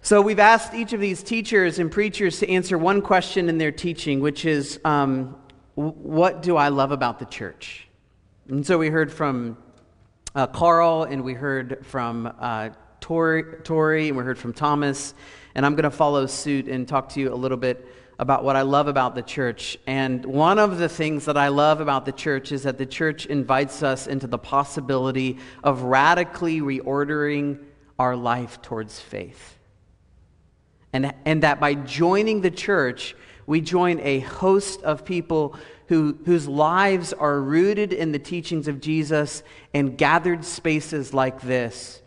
So, 0.00 0.20
we've 0.20 0.38
asked 0.38 0.74
each 0.74 0.92
of 0.92 1.00
these 1.00 1.22
teachers 1.22 1.78
and 1.78 1.90
preachers 1.90 2.38
to 2.40 2.50
answer 2.50 2.76
one 2.76 3.00
question 3.00 3.48
in 3.48 3.56
their 3.56 3.72
teaching, 3.72 4.20
which 4.20 4.44
is 4.44 4.78
um, 4.84 5.34
What 5.76 6.42
do 6.42 6.58
I 6.58 6.68
love 6.68 6.92
about 6.92 7.18
the 7.18 7.24
church? 7.24 7.88
And 8.48 8.66
so, 8.66 8.76
we 8.76 8.88
heard 8.88 9.10
from 9.10 9.56
uh, 10.34 10.46
Carl 10.46 11.04
and 11.04 11.24
we 11.24 11.32
heard 11.32 11.86
from 11.86 12.30
uh, 12.38 12.70
Tori, 13.00 13.44
Tori 13.62 14.08
and 14.08 14.16
we 14.16 14.24
heard 14.24 14.38
from 14.38 14.52
Thomas. 14.52 15.14
And 15.54 15.64
I'm 15.64 15.74
going 15.74 15.84
to 15.84 15.90
follow 15.90 16.26
suit 16.26 16.68
and 16.68 16.86
talk 16.86 17.10
to 17.10 17.20
you 17.20 17.32
a 17.32 17.36
little 17.36 17.56
bit 17.56 17.86
about 18.18 18.44
what 18.44 18.56
I 18.56 18.62
love 18.62 18.86
about 18.86 19.14
the 19.14 19.22
church. 19.22 19.76
And 19.86 20.24
one 20.24 20.58
of 20.58 20.78
the 20.78 20.88
things 20.88 21.24
that 21.24 21.36
I 21.36 21.48
love 21.48 21.80
about 21.80 22.04
the 22.04 22.12
church 22.12 22.52
is 22.52 22.62
that 22.62 22.78
the 22.78 22.86
church 22.86 23.26
invites 23.26 23.82
us 23.82 24.06
into 24.06 24.26
the 24.26 24.38
possibility 24.38 25.38
of 25.62 25.82
radically 25.82 26.60
reordering 26.60 27.58
our 27.98 28.16
life 28.16 28.62
towards 28.62 29.00
faith. 29.00 29.58
And, 30.92 31.12
and 31.24 31.42
that 31.42 31.58
by 31.58 31.74
joining 31.74 32.40
the 32.40 32.50
church, 32.50 33.16
we 33.46 33.60
join 33.60 34.00
a 34.00 34.20
host 34.20 34.82
of 34.82 35.04
people 35.04 35.56
who, 35.88 36.18
whose 36.24 36.48
lives 36.48 37.12
are 37.12 37.40
rooted 37.40 37.92
in 37.92 38.12
the 38.12 38.18
teachings 38.18 38.68
of 38.68 38.80
Jesus 38.80 39.42
and 39.74 39.98
gathered 39.98 40.44
spaces 40.44 41.12
like 41.12 41.40
this. 41.42 42.00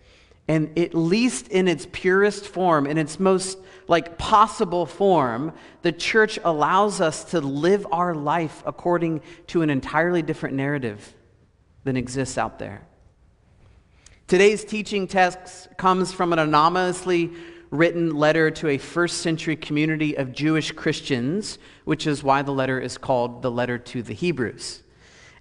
And 0.47 0.77
at 0.77 0.93
least 0.93 1.49
in 1.49 1.67
its 1.67 1.87
purest 1.91 2.45
form, 2.45 2.87
in 2.87 2.97
its 2.97 3.19
most 3.19 3.57
like 3.87 4.17
possible 4.17 4.85
form, 4.85 5.53
the 5.81 5.91
church 5.91 6.39
allows 6.43 7.01
us 7.01 7.23
to 7.31 7.41
live 7.41 7.85
our 7.91 8.13
life 8.13 8.63
according 8.65 9.21
to 9.47 9.61
an 9.61 9.69
entirely 9.69 10.21
different 10.21 10.55
narrative 10.55 11.13
than 11.83 11.97
exists 11.97 12.37
out 12.37 12.59
there. 12.59 12.85
Today's 14.27 14.65
teaching 14.65 15.07
text 15.07 15.69
comes 15.77 16.11
from 16.11 16.33
an 16.33 16.39
anonymously 16.39 17.31
written 17.69 18.15
letter 18.15 18.51
to 18.51 18.69
a 18.69 18.77
first 18.77 19.19
century 19.19 19.55
community 19.55 20.17
of 20.17 20.33
Jewish 20.33 20.71
Christians, 20.71 21.59
which 21.85 22.07
is 22.07 22.23
why 22.23 22.41
the 22.41 22.51
letter 22.51 22.79
is 22.79 22.97
called 22.97 23.41
the 23.41 23.51
letter 23.51 23.77
to 23.77 24.01
the 24.01 24.13
Hebrews. 24.13 24.83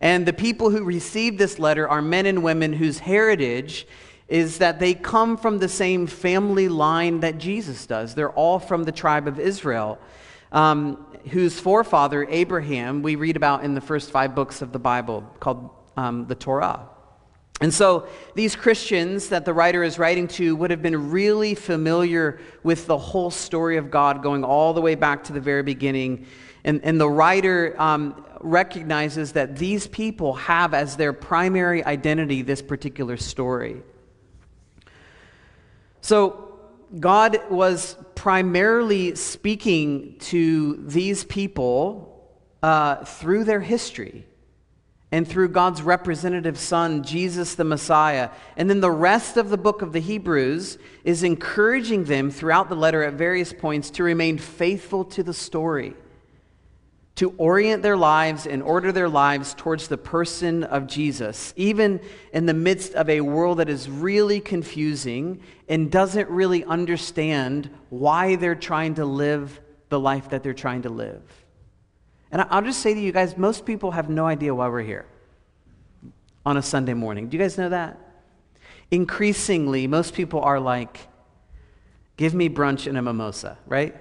And 0.00 0.26
the 0.26 0.32
people 0.32 0.70
who 0.70 0.84
received 0.84 1.38
this 1.38 1.58
letter 1.58 1.88
are 1.88 2.02
men 2.02 2.26
and 2.26 2.42
women 2.42 2.74
whose 2.74 3.00
heritage 3.00 3.86
is 4.28 4.58
that 4.58 4.80
they 4.80 4.94
come 4.94 5.36
from 5.36 5.58
the 5.58 5.68
same 5.68 6.06
family 6.06 6.68
line 6.68 7.20
that 7.20 7.38
Jesus 7.38 7.86
does. 7.86 8.14
They're 8.14 8.30
all 8.30 8.58
from 8.58 8.84
the 8.84 8.92
tribe 8.92 9.28
of 9.28 9.38
Israel, 9.38 9.98
um, 10.50 11.06
whose 11.30 11.60
forefather, 11.60 12.26
Abraham, 12.28 13.02
we 13.02 13.14
read 13.14 13.36
about 13.36 13.64
in 13.64 13.74
the 13.74 13.80
first 13.80 14.10
five 14.10 14.34
books 14.34 14.62
of 14.62 14.72
the 14.72 14.78
Bible 14.78 15.22
called 15.38 15.70
um, 15.96 16.26
the 16.26 16.34
Torah. 16.34 16.88
And 17.60 17.72
so 17.72 18.06
these 18.34 18.54
Christians 18.54 19.30
that 19.30 19.46
the 19.46 19.54
writer 19.54 19.82
is 19.82 19.98
writing 19.98 20.28
to 20.28 20.54
would 20.56 20.70
have 20.70 20.82
been 20.82 21.10
really 21.10 21.54
familiar 21.54 22.38
with 22.62 22.86
the 22.86 22.98
whole 22.98 23.30
story 23.30 23.78
of 23.78 23.90
God 23.90 24.22
going 24.22 24.44
all 24.44 24.74
the 24.74 24.82
way 24.82 24.94
back 24.94 25.24
to 25.24 25.32
the 25.32 25.40
very 25.40 25.62
beginning. 25.62 26.26
And, 26.64 26.84
and 26.84 27.00
the 27.00 27.08
writer 27.08 27.74
um, 27.80 28.26
recognizes 28.40 29.32
that 29.32 29.56
these 29.56 29.86
people 29.86 30.34
have 30.34 30.74
as 30.74 30.96
their 30.96 31.14
primary 31.14 31.82
identity 31.82 32.42
this 32.42 32.60
particular 32.60 33.16
story. 33.16 33.82
So 36.06 36.54
God 37.00 37.40
was 37.50 37.96
primarily 38.14 39.16
speaking 39.16 40.14
to 40.20 40.76
these 40.86 41.24
people 41.24 42.30
uh, 42.62 43.04
through 43.04 43.42
their 43.42 43.58
history 43.58 44.24
and 45.10 45.26
through 45.26 45.48
God's 45.48 45.82
representative 45.82 46.60
son, 46.60 47.02
Jesus 47.02 47.56
the 47.56 47.64
Messiah. 47.64 48.30
And 48.56 48.70
then 48.70 48.78
the 48.78 48.88
rest 48.88 49.36
of 49.36 49.50
the 49.50 49.58
book 49.58 49.82
of 49.82 49.92
the 49.92 49.98
Hebrews 49.98 50.78
is 51.02 51.24
encouraging 51.24 52.04
them 52.04 52.30
throughout 52.30 52.68
the 52.68 52.76
letter 52.76 53.02
at 53.02 53.14
various 53.14 53.52
points 53.52 53.90
to 53.90 54.04
remain 54.04 54.38
faithful 54.38 55.04
to 55.06 55.24
the 55.24 55.34
story, 55.34 55.96
to 57.16 57.34
orient 57.38 57.82
their 57.82 57.96
lives 57.96 58.46
and 58.46 58.62
order 58.62 58.92
their 58.92 59.08
lives 59.08 59.54
towards 59.54 59.88
the 59.88 59.96
person 59.96 60.64
of 60.64 60.86
Jesus, 60.86 61.54
even 61.56 62.00
in 62.32 62.44
the 62.44 62.54
midst 62.54 62.94
of 62.94 63.08
a 63.08 63.22
world 63.22 63.58
that 63.58 63.70
is 63.70 63.88
really 63.88 64.38
confusing 64.38 65.40
and 65.68 65.90
doesn't 65.90 66.28
really 66.28 66.62
understand 66.64 67.70
why 67.88 68.36
they're 68.36 68.54
trying 68.54 68.94
to 68.94 69.04
live 69.06 69.60
the 69.88 69.98
life 69.98 70.28
that 70.30 70.42
they're 70.42 70.52
trying 70.52 70.82
to 70.82 70.90
live. 70.90 71.22
And 72.30 72.42
I'll 72.50 72.62
just 72.62 72.80
say 72.80 72.92
to 72.92 73.00
you 73.00 73.12
guys, 73.12 73.36
most 73.38 73.64
people 73.64 73.92
have 73.92 74.10
no 74.10 74.26
idea 74.26 74.54
why 74.54 74.68
we're 74.68 74.82
here 74.82 75.06
on 76.44 76.58
a 76.58 76.62
Sunday 76.62 76.94
morning. 76.94 77.28
Do 77.28 77.38
you 77.38 77.42
guys 77.42 77.56
know 77.56 77.70
that? 77.70 77.98
Increasingly, 78.90 79.86
most 79.86 80.12
people 80.12 80.42
are 80.42 80.60
like, 80.60 81.08
give 82.18 82.34
me 82.34 82.50
brunch 82.50 82.86
and 82.86 82.98
a 82.98 83.02
mimosa, 83.02 83.56
right? 83.66 83.96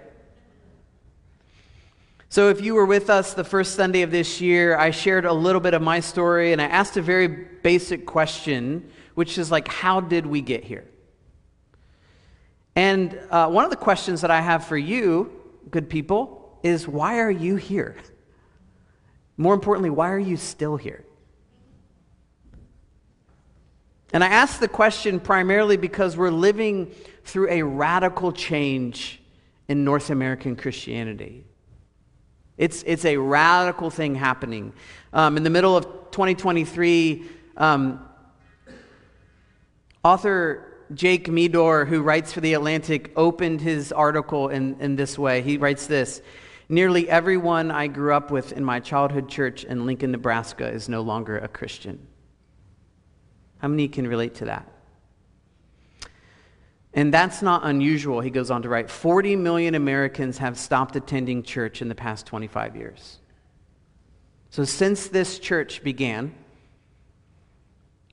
So, 2.36 2.50
if 2.50 2.60
you 2.60 2.76
were 2.76 2.86
with 2.86 3.10
us 3.10 3.34
the 3.34 3.46
first 3.46 3.76
Sunday 3.76 4.02
of 4.02 4.12
this 4.12 4.42
year, 4.42 4.76
I 4.76 4.92
shared 4.92 5.24
a 5.24 5.32
little 5.32 5.62
bit 5.62 5.74
of 5.74 5.82
my 5.82 6.02
story 6.02 6.52
and 6.52 6.62
I 6.62 6.66
asked 6.66 6.98
a 6.98 7.02
very 7.02 7.30
basic 7.30 8.06
question, 8.06 8.92
which 9.14 9.38
is 9.38 9.52
like, 9.52 9.70
how 9.70 10.02
did 10.02 10.26
we 10.26 10.42
get 10.42 10.66
here? 10.66 10.84
And 12.76 13.18
uh, 13.30 13.48
one 13.48 13.64
of 13.64 13.72
the 13.72 13.78
questions 13.78 14.20
that 14.20 14.32
I 14.32 14.42
have 14.42 14.66
for 14.66 14.76
you, 14.76 15.32
good 15.72 15.90
people, 15.90 16.60
is 16.62 16.90
why 16.90 17.20
are 17.20 17.32
you 17.32 17.56
here? 17.56 17.96
More 19.38 19.54
importantly, 19.54 19.90
why 19.90 20.10
are 20.10 20.20
you 20.20 20.36
still 20.36 20.76
here? 20.76 21.06
And 24.12 24.26
I 24.26 24.28
ask 24.28 24.60
the 24.60 24.68
question 24.68 25.22
primarily 25.22 25.78
because 25.78 26.18
we're 26.18 26.32
living 26.32 26.94
through 27.24 27.50
a 27.50 27.64
radical 27.64 28.34
change 28.34 29.22
in 29.70 29.86
North 29.86 30.10
American 30.10 30.58
Christianity. 30.58 31.46
It's, 32.58 32.84
it's 32.84 33.06
a 33.06 33.18
radical 33.18 33.90
thing 33.90 34.16
happening. 34.16 34.74
Um, 35.12 35.38
in 35.38 35.44
the 35.44 35.50
middle 35.50 35.76
of 35.76 35.86
2023, 36.12 37.26
um, 37.58 38.08
author 40.04 40.76
Jake 40.94 41.28
Meador, 41.28 41.86
who 41.86 42.02
writes 42.02 42.32
for 42.32 42.42
The 42.42 42.54
Atlantic, 42.54 43.12
opened 43.16 43.62
his 43.62 43.92
article 43.92 44.50
in, 44.50 44.80
in 44.80 44.96
this 44.96 45.18
way. 45.18 45.42
He 45.42 45.58
writes 45.58 45.88
this 45.88 46.22
Nearly 46.70 47.10
everyone 47.10 47.72
I 47.72 47.88
grew 47.88 48.14
up 48.14 48.32
with 48.32 48.52
in 48.54 48.64
my 48.64 48.80
childhood 48.80 49.30
church 49.30 49.64
in 49.64 49.86
Lincoln, 49.86 50.12
Nebraska 50.12 50.68
is 50.68 50.88
no 50.88 51.02
longer 51.02 51.38
a 51.38 51.48
Christian. 51.48 52.08
How 53.58 53.68
many 53.68 53.88
can 53.88 54.08
relate 54.08 54.36
to 54.36 54.46
that? 54.46 54.75
And 56.96 57.14
that's 57.14 57.42
not 57.42 57.66
unusual, 57.66 58.22
he 58.22 58.30
goes 58.30 58.50
on 58.50 58.62
to 58.62 58.70
write. 58.70 58.90
40 58.90 59.36
million 59.36 59.76
Americans 59.76 60.38
have 60.38 60.58
stopped 60.58 60.96
attending 60.96 61.44
church 61.44 61.82
in 61.82 61.90
the 61.90 61.96
past 61.96 62.26
25 62.26 62.78
years. 62.78 63.20
So, 64.50 64.64
since 64.64 65.10
this 65.10 65.38
church 65.38 65.84
began, 65.84 66.34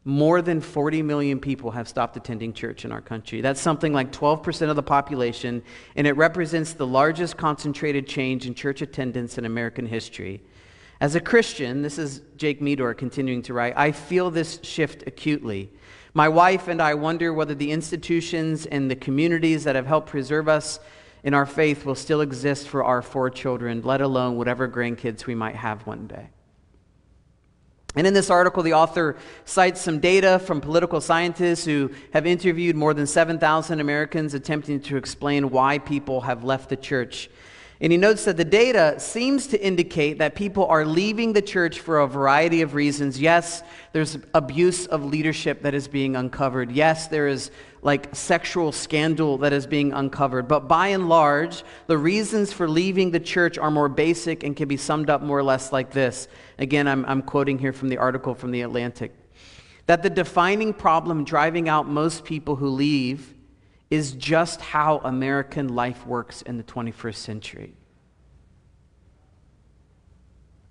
more 0.05 0.43
than 0.43 0.61
40 0.61 1.01
million 1.03 1.39
people 1.39 1.71
have 1.71 1.87
stopped 1.87 2.17
attending 2.17 2.53
church 2.53 2.85
in 2.85 2.91
our 2.91 3.01
country. 3.01 3.41
That's 3.41 3.61
something 3.61 3.93
like 3.93 4.11
12% 4.11 4.69
of 4.69 4.75
the 4.75 4.83
population, 4.83 5.63
and 5.95 6.05
it 6.05 6.17
represents 6.17 6.73
the 6.73 6.87
largest 6.87 7.37
concentrated 7.37 8.09
change 8.09 8.49
in 8.49 8.55
church 8.55 8.83
attendance 8.83 9.39
in 9.39 9.45
American 9.45 9.87
history. 9.87 10.43
As 11.01 11.15
a 11.15 11.21
Christian, 11.21 11.83
this 11.83 11.99
is 11.99 12.23
Jake 12.37 12.61
Meador 12.61 12.95
continuing 12.95 13.43
to 13.43 13.55
write, 13.55 13.75
I 13.77 13.93
feel 13.93 14.33
this 14.33 14.59
shift 14.65 15.05
acutely. 15.07 15.71
My 16.15 16.29
wife 16.29 16.69
and 16.69 16.83
I 16.83 16.95
wonder 16.95 17.33
whether 17.33 17.55
the 17.55 17.71
institutions 17.71 18.67
and 18.67 18.91
the 18.91 18.97
communities 18.97 19.65
that 19.65 19.77
have 19.77 19.87
helped 19.87 20.11
preserve 20.11 20.49
us 20.49 20.79
in 21.25 21.33
our 21.33 21.47
faith 21.47 21.87
will 21.87 21.95
still 21.95 22.21
exist 22.21 22.69
for 22.69 22.85
our 22.85 23.01
four 23.01 23.31
children, 23.31 23.81
let 23.83 24.01
alone 24.01 24.37
whatever 24.37 24.69
grandkids 24.69 25.25
we 25.25 25.35
might 25.35 25.57
have 25.57 25.87
one 25.87 26.07
day. 26.07 26.29
And 27.95 28.07
in 28.07 28.15
this 28.15 28.31
article, 28.31 28.63
the 28.63 28.73
author 28.73 29.17
cites 29.45 29.81
some 29.81 30.01
data 30.01 30.39
from 30.39 30.61
political 30.61 31.01
scientists 31.01 31.65
who 31.65 31.91
have 32.13 32.27
interviewed 32.27 32.75
more 32.75 32.95
than 32.95 33.07
7,000 33.07 33.81
Americans 33.81 34.33
attempting 34.35 34.81
to 34.83 34.97
explain 34.97 35.51
why 35.51 35.79
people 35.79 36.23
have 36.23 36.43
left 36.43 36.71
the 36.71 36.77
church. 36.77 37.29
And 37.83 37.91
he 37.91 37.99
notes 37.99 38.27
that 38.27 38.37
the 38.37 38.45
data 38.45 38.95
seems 39.01 39.49
to 39.49 39.61
indicate 39.61 40.19
that 40.19 40.37
people 40.37 40.67
are 40.67 40.85
leaving 40.87 41.33
the 41.33 41.43
church 41.43 41.81
for 41.81 41.99
a 41.99 42.07
variety 42.07 42.63
of 42.63 42.75
reasons. 42.75 43.21
Yes, 43.21 43.65
there's 43.91 44.19
abuse 44.35 44.87
of 44.87 45.05
leadership 45.05 45.63
that 45.63 45.75
is 45.75 45.89
being 45.89 46.15
uncovered. 46.15 46.71
Yes, 46.71 47.09
there 47.09 47.27
is 47.27 47.51
like 47.83 48.15
sexual 48.15 48.71
scandal 48.71 49.37
that 49.39 49.53
is 49.53 49.67
being 49.67 49.93
uncovered. 49.93 50.47
But 50.47 50.69
by 50.69 50.89
and 50.89 51.09
large, 51.09 51.65
the 51.89 51.99
reasons 51.99 52.53
for 52.53 52.69
leaving 52.69 53.11
the 53.11 53.19
church 53.19 53.59
are 53.59 53.71
more 53.71 53.89
basic 53.89 54.45
and 54.45 54.57
can 54.57 54.69
be 54.69 54.77
summed 54.77 55.11
up 55.11 55.21
more 55.21 55.39
or 55.39 55.43
less 55.43 55.73
like 55.73 55.91
this. 55.91 56.29
Again, 56.59 56.87
I'm, 56.87 57.05
I'm 57.07 57.21
quoting 57.21 57.59
here 57.59 57.73
from 57.73 57.89
the 57.89 57.99
article 57.99 58.37
from 58.37 58.53
The 58.53 58.61
Atlantic. 58.61 59.13
That 59.87 60.05
the 60.05 60.11
defining 60.11 60.73
problem 60.73 61.25
driving 61.25 61.69
out 61.69 61.89
most 61.89 62.25
people 62.25 62.55
who 62.55 62.69
leave 62.69 63.35
is 63.93 64.13
just 64.13 64.63
how 64.63 65.03
American 65.05 65.69
life 65.69 66.07
works 66.07 66.41
in 66.41 66.57
the 66.57 66.63
21st 66.63 67.15
century. 67.15 67.75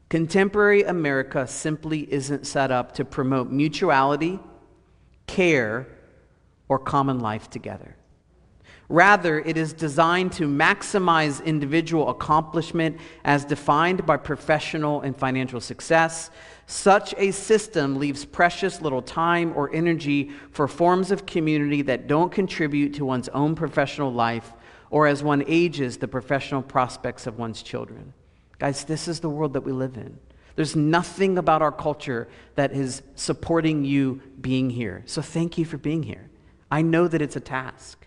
Contemporary 0.10 0.82
America 0.82 1.46
simply 1.46 2.12
isn't 2.12 2.48
set 2.48 2.72
up 2.72 2.94
to 2.96 3.06
promote 3.06 3.52
mutuality, 3.52 4.40
care, 5.28 5.88
or 6.68 6.80
common 6.80 7.20
life 7.20 7.48
together. 7.48 7.96
Rather, 8.92 9.40
it 9.40 9.56
is 9.56 9.72
designed 9.72 10.34
to 10.34 10.50
maximize 10.50 11.44
individual 11.46 12.10
accomplishment 12.10 13.00
as 13.24 13.46
defined 13.46 14.06
by 14.06 14.18
professional 14.18 15.00
and 15.00 15.16
financial 15.16 15.62
success. 15.62 16.30
Such 16.68 17.16
a 17.18 17.32
system 17.32 17.98
leaves 17.98 18.26
precious 18.26 18.82
little 18.82 19.02
time 19.02 19.54
or 19.56 19.74
energy 19.74 20.32
for 20.52 20.68
forms 20.68 21.10
of 21.10 21.26
community 21.26 21.82
that 21.84 22.08
don't 22.08 22.34
contribute 22.34 22.94
to 22.96 23.06
one's 23.06 23.30
own 23.30 23.56
professional 23.56 24.12
life 24.12 24.52
or 24.90 25.08
as 25.08 25.24
one 25.24 25.46
ages, 25.48 25.98
the 25.98 26.08
professional 26.10 26.62
prospects 26.62 27.26
of 27.26 27.40
one's 27.40 27.64
children. 27.64 28.12
Guys, 28.60 28.84
this 28.84 29.08
is 29.08 29.22
the 29.22 29.30
world 29.30 29.54
that 29.54 29.62
we 29.62 29.72
live 29.72 29.96
in. 29.96 30.20
There's 30.58 30.76
nothing 30.76 31.38
about 31.38 31.62
our 31.62 31.72
culture 31.72 32.28
that 32.56 32.74
is 32.74 33.04
supporting 33.16 33.86
you 33.86 34.22
being 34.42 34.70
here. 34.70 35.04
So 35.06 35.22
thank 35.22 35.58
you 35.58 35.64
for 35.64 35.78
being 35.78 36.04
here. 36.04 36.30
I 36.70 36.82
know 36.82 37.08
that 37.08 37.22
it's 37.22 37.38
a 37.38 37.40
task. 37.40 38.01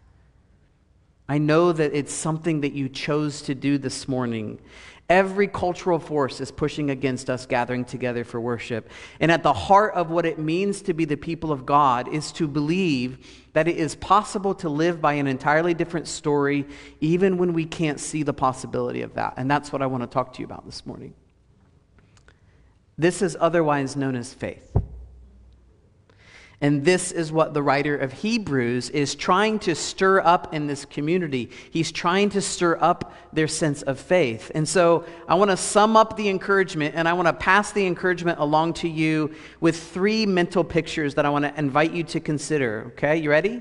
I 1.29 1.39
know 1.39 1.73
that 1.73 1.95
it's 1.95 2.13
something 2.13 2.61
that 2.61 2.73
you 2.73 2.89
chose 2.89 3.43
to 3.43 3.55
do 3.55 3.79
this 3.79 4.07
morning. 4.07 4.61
Every 5.09 5.49
cultural 5.49 5.99
force 5.99 6.41
is 6.41 6.51
pushing 6.51 6.91
against 6.91 7.29
us 7.29 7.47
gathering 7.47 7.85
together 7.85 8.25
for 8.25 8.41
worship. 8.41 8.91
And 9.21 9.31
at 9.31 9.43
the 9.43 9.53
heart 9.53 9.95
of 9.95 10.11
what 10.11 10.27
it 10.27 10.39
means 10.39 10.83
to 10.83 10.95
be 10.95 11.05
the 11.05 11.17
people 11.17 11.53
of 11.53 11.67
God 11.67 12.09
is 12.09 12.33
to 12.33 12.49
believe 12.49 13.45
that 13.53 13.69
it 13.69 13.77
is 13.77 13.95
possible 13.95 14.55
to 14.57 14.69
live 14.69 15.01
by 15.01 15.15
an 15.15 15.27
entirely 15.27 15.75
different 15.75 16.09
story, 16.09 16.67
even 17.01 17.39
when 17.39 17.53
we 17.53 17.65
can't 17.67 18.01
see 18.01 18.23
the 18.23 18.33
possibility 18.33 19.03
of 19.03 19.15
that. 19.15 19.35
And 19.37 19.51
that's 19.51 19.73
what 19.73 19.83
I 19.83 19.87
want 19.87 20.03
to 20.03 20.07
talk 20.07 20.33
to 20.35 20.41
you 20.41 20.47
about 20.47 20.65
this 20.67 20.85
morning. 20.87 21.15
This 22.97 23.23
is 23.23 23.37
otherwise 23.41 23.97
known 23.97 24.15
as 24.15 24.33
faith. 24.33 24.75
And 26.61 26.85
this 26.85 27.11
is 27.11 27.33
what 27.33 27.53
the 27.53 27.62
writer 27.62 27.97
of 27.97 28.12
Hebrews 28.12 28.90
is 28.90 29.14
trying 29.14 29.59
to 29.61 29.75
stir 29.75 30.21
up 30.21 30.55
in 30.55 30.67
this 30.67 30.85
community. 30.85 31.51
He's 31.71 31.90
trying 31.90 32.31
to 32.31 32.40
stir 32.40 32.79
up 32.81 33.12
their 33.33 33.49
sense 33.49 33.83
of 33.83 33.99
faith. 33.99 34.53
And 34.55 34.69
so 34.69 35.05
I 35.29 35.35
want 35.35 35.51
to 35.51 35.57
sum 35.57 35.97
up 35.97 36.17
the 36.17 36.29
encouragement 36.29 36.95
and 36.95 37.09
I 37.09 37.12
want 37.12 37.27
to 37.27 37.33
pass 37.33 37.73
the 37.73 37.87
encouragement 37.87 38.38
along 38.38 38.75
to 38.75 38.88
you 38.88 39.35
with 39.61 39.77
three 39.77 40.27
mental 40.27 40.62
pictures 40.62 41.14
that 41.17 41.27
I 41.27 41.29
want 41.29 41.45
to 41.45 41.59
invite 41.59 41.93
you 41.93 42.05
to 42.05 42.21
consider. 42.21 42.93
Okay, 42.93 43.17
you 43.17 43.31
ready? 43.31 43.61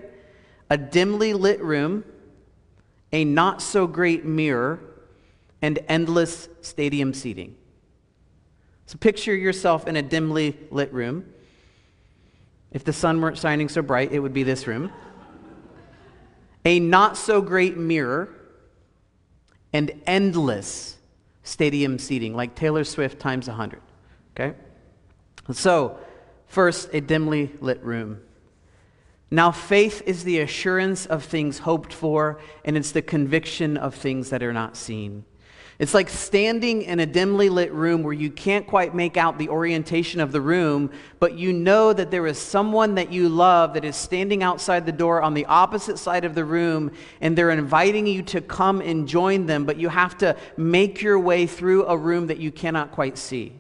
A 0.69 0.77
dimly 0.77 1.33
lit 1.33 1.61
room, 1.61 2.05
a 3.11 3.25
not 3.25 3.61
so 3.61 3.87
great 3.87 4.23
mirror, 4.23 4.79
and 5.61 5.79
endless 5.87 6.47
stadium 6.61 7.13
seating. 7.13 7.55
So 8.85 8.97
picture 8.97 9.35
yourself 9.35 9.87
in 9.87 9.95
a 9.95 10.01
dimly 10.01 10.57
lit 10.69 10.93
room. 10.93 11.33
If 12.73 12.83
the 12.83 12.93
sun 12.93 13.21
weren't 13.21 13.37
shining 13.37 13.69
so 13.69 13.81
bright, 13.81 14.11
it 14.11 14.19
would 14.19 14.33
be 14.33 14.43
this 14.43 14.67
room. 14.67 14.91
A 16.65 16.79
not 16.79 17.17
so 17.17 17.41
great 17.41 17.77
mirror 17.77 18.29
and 19.71 19.91
endless 20.07 20.97
stadium 21.43 21.99
seating, 21.99 22.35
like 22.35 22.55
Taylor 22.55 22.83
Swift 22.83 23.19
times 23.19 23.47
100. 23.47 23.81
Okay? 24.35 24.57
So, 25.51 25.97
first, 26.47 26.89
a 26.93 27.01
dimly 27.01 27.51
lit 27.59 27.83
room. 27.83 28.21
Now, 29.29 29.51
faith 29.51 30.01
is 30.05 30.23
the 30.23 30.39
assurance 30.39 31.05
of 31.05 31.23
things 31.23 31.59
hoped 31.59 31.91
for, 31.91 32.39
and 32.63 32.77
it's 32.77 32.91
the 32.91 33.01
conviction 33.01 33.77
of 33.77 33.93
things 33.95 34.29
that 34.29 34.41
are 34.41 34.53
not 34.53 34.77
seen. 34.77 35.25
It's 35.79 35.95
like 35.95 36.09
standing 36.09 36.83
in 36.83 36.99
a 36.99 37.05
dimly 37.05 37.49
lit 37.49 37.71
room 37.73 38.03
where 38.03 38.13
you 38.13 38.29
can't 38.29 38.67
quite 38.67 38.93
make 38.93 39.17
out 39.17 39.39
the 39.39 39.49
orientation 39.49 40.21
of 40.21 40.31
the 40.31 40.39
room, 40.39 40.91
but 41.19 41.35
you 41.35 41.51
know 41.51 41.93
that 41.93 42.11
there 42.11 42.27
is 42.27 42.37
someone 42.37 42.95
that 42.95 43.11
you 43.11 43.27
love 43.27 43.73
that 43.73 43.83
is 43.83 43.95
standing 43.95 44.43
outside 44.43 44.85
the 44.85 44.91
door 44.91 45.23
on 45.23 45.33
the 45.33 45.45
opposite 45.47 45.97
side 45.97 46.25
of 46.25 46.35
the 46.35 46.45
room, 46.45 46.91
and 47.21 47.35
they're 47.35 47.49
inviting 47.49 48.05
you 48.05 48.21
to 48.21 48.39
come 48.39 48.81
and 48.81 49.07
join 49.07 49.47
them, 49.47 49.65
but 49.65 49.77
you 49.77 49.89
have 49.89 50.15
to 50.19 50.35
make 50.57 51.01
your 51.01 51.19
way 51.19 51.47
through 51.47 51.87
a 51.87 51.97
room 51.97 52.27
that 52.27 52.37
you 52.37 52.51
cannot 52.51 52.91
quite 52.91 53.17
see. 53.17 53.53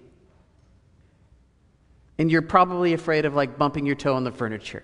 And 2.19 2.29
you're 2.29 2.43
probably 2.43 2.93
afraid 2.93 3.25
of 3.25 3.33
like 3.33 3.57
bumping 3.57 3.87
your 3.87 3.95
toe 3.95 4.13
on 4.13 4.23
the 4.23 4.31
furniture. 4.31 4.83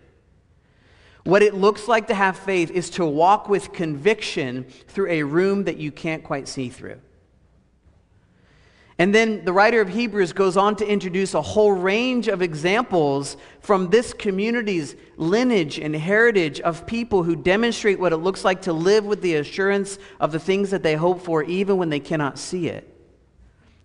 What 1.25 1.43
it 1.43 1.53
looks 1.53 1.87
like 1.87 2.07
to 2.07 2.15
have 2.15 2.37
faith 2.37 2.71
is 2.71 2.89
to 2.91 3.05
walk 3.05 3.49
with 3.49 3.71
conviction 3.71 4.63
through 4.87 5.11
a 5.11 5.21
room 5.21 5.65
that 5.65 5.77
you 5.77 5.91
can't 5.91 6.23
quite 6.23 6.47
see 6.47 6.69
through. 6.69 6.99
And 8.99 9.15
then 9.15 9.45
the 9.45 9.53
writer 9.53 9.79
of 9.79 9.87
Hebrews 9.87 10.33
goes 10.33 10.57
on 10.57 10.75
to 10.75 10.85
introduce 10.85 11.33
a 11.33 11.41
whole 11.41 11.71
range 11.71 12.27
of 12.27 12.41
examples 12.41 13.37
from 13.61 13.89
this 13.89 14.11
community's 14.11 14.97
lineage 15.15 15.79
and 15.79 15.95
heritage 15.95 16.59
of 16.59 16.85
people 16.85 17.23
who 17.23 17.37
demonstrate 17.37 17.97
what 17.97 18.11
it 18.11 18.17
looks 18.17 18.43
like 18.43 18.61
to 18.63 18.73
live 18.73 19.05
with 19.05 19.21
the 19.21 19.35
assurance 19.35 19.99
of 20.19 20.33
the 20.33 20.39
things 20.39 20.69
that 20.71 20.83
they 20.83 20.95
hope 20.95 21.21
for, 21.21 21.43
even 21.43 21.77
when 21.77 21.89
they 21.89 22.01
cannot 22.01 22.37
see 22.37 22.67
it. 22.67 22.93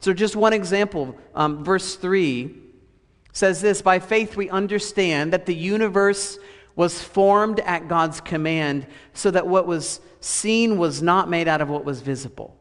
So, 0.00 0.12
just 0.12 0.34
one 0.34 0.52
example, 0.52 1.16
um, 1.36 1.62
verse 1.62 1.94
3 1.94 2.52
says 3.32 3.60
this 3.60 3.80
By 3.82 4.00
faith, 4.00 4.36
we 4.36 4.50
understand 4.50 5.32
that 5.32 5.46
the 5.46 5.54
universe 5.54 6.40
was 6.74 7.00
formed 7.00 7.60
at 7.60 7.86
God's 7.86 8.20
command, 8.20 8.88
so 9.12 9.30
that 9.30 9.46
what 9.46 9.68
was 9.68 10.00
seen 10.18 10.76
was 10.76 11.02
not 11.02 11.30
made 11.30 11.46
out 11.46 11.60
of 11.60 11.68
what 11.68 11.84
was 11.84 12.00
visible. 12.00 12.56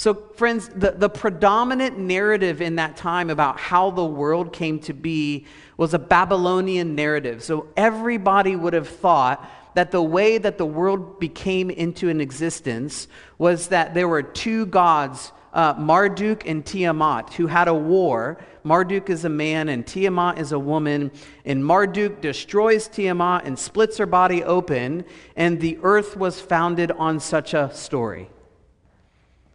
So, 0.00 0.14
friends, 0.14 0.70
the, 0.70 0.92
the 0.92 1.10
predominant 1.10 1.98
narrative 1.98 2.62
in 2.62 2.76
that 2.76 2.96
time 2.96 3.28
about 3.28 3.60
how 3.60 3.90
the 3.90 4.02
world 4.02 4.50
came 4.50 4.78
to 4.78 4.94
be 4.94 5.44
was 5.76 5.92
a 5.92 5.98
Babylonian 5.98 6.94
narrative. 6.94 7.44
So, 7.44 7.68
everybody 7.76 8.56
would 8.56 8.72
have 8.72 8.88
thought 8.88 9.46
that 9.74 9.90
the 9.90 10.00
way 10.02 10.38
that 10.38 10.56
the 10.56 10.64
world 10.64 11.20
became 11.20 11.68
into 11.68 12.08
an 12.08 12.18
existence 12.18 13.08
was 13.36 13.68
that 13.68 13.92
there 13.92 14.08
were 14.08 14.22
two 14.22 14.64
gods, 14.64 15.32
uh, 15.52 15.74
Marduk 15.76 16.46
and 16.46 16.64
Tiamat, 16.64 17.34
who 17.34 17.46
had 17.46 17.68
a 17.68 17.74
war. 17.74 18.38
Marduk 18.64 19.10
is 19.10 19.26
a 19.26 19.28
man 19.28 19.68
and 19.68 19.86
Tiamat 19.86 20.38
is 20.38 20.52
a 20.52 20.58
woman. 20.58 21.10
And 21.44 21.62
Marduk 21.62 22.22
destroys 22.22 22.88
Tiamat 22.88 23.44
and 23.44 23.58
splits 23.58 23.98
her 23.98 24.06
body 24.06 24.42
open, 24.44 25.04
and 25.36 25.60
the 25.60 25.78
earth 25.82 26.16
was 26.16 26.40
founded 26.40 26.90
on 26.90 27.20
such 27.20 27.52
a 27.52 27.70
story. 27.74 28.30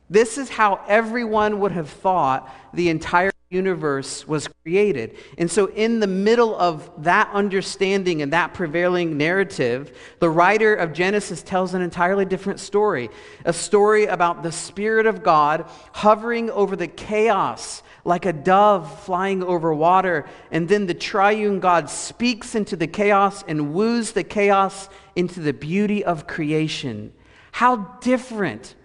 This 0.09 0.37
is 0.37 0.49
how 0.49 0.81
everyone 0.87 1.59
would 1.59 1.71
have 1.71 1.89
thought 1.89 2.53
the 2.73 2.89
entire 2.89 3.31
universe 3.49 4.27
was 4.27 4.47
created. 4.63 5.17
And 5.37 5.49
so, 5.49 5.67
in 5.67 5.99
the 5.99 6.07
middle 6.07 6.55
of 6.55 6.89
that 7.03 7.29
understanding 7.33 8.21
and 8.21 8.33
that 8.33 8.53
prevailing 8.53 9.17
narrative, 9.17 9.97
the 10.19 10.29
writer 10.29 10.75
of 10.75 10.93
Genesis 10.93 11.41
tells 11.41 11.73
an 11.73 11.81
entirely 11.81 12.25
different 12.25 12.59
story 12.59 13.09
a 13.45 13.53
story 13.53 14.05
about 14.05 14.43
the 14.43 14.51
Spirit 14.51 15.05
of 15.05 15.23
God 15.23 15.65
hovering 15.93 16.49
over 16.49 16.75
the 16.75 16.87
chaos 16.87 17.83
like 18.03 18.25
a 18.25 18.33
dove 18.33 19.03
flying 19.03 19.41
over 19.43 19.73
water. 19.73 20.25
And 20.51 20.67
then 20.67 20.85
the 20.85 20.93
triune 20.93 21.59
God 21.59 21.89
speaks 21.89 22.55
into 22.55 22.75
the 22.75 22.87
chaos 22.87 23.43
and 23.47 23.73
woos 23.73 24.11
the 24.11 24.23
chaos 24.23 24.89
into 25.15 25.39
the 25.39 25.53
beauty 25.53 26.03
of 26.03 26.27
creation. 26.27 27.13
How 27.51 27.97
different 28.01 28.75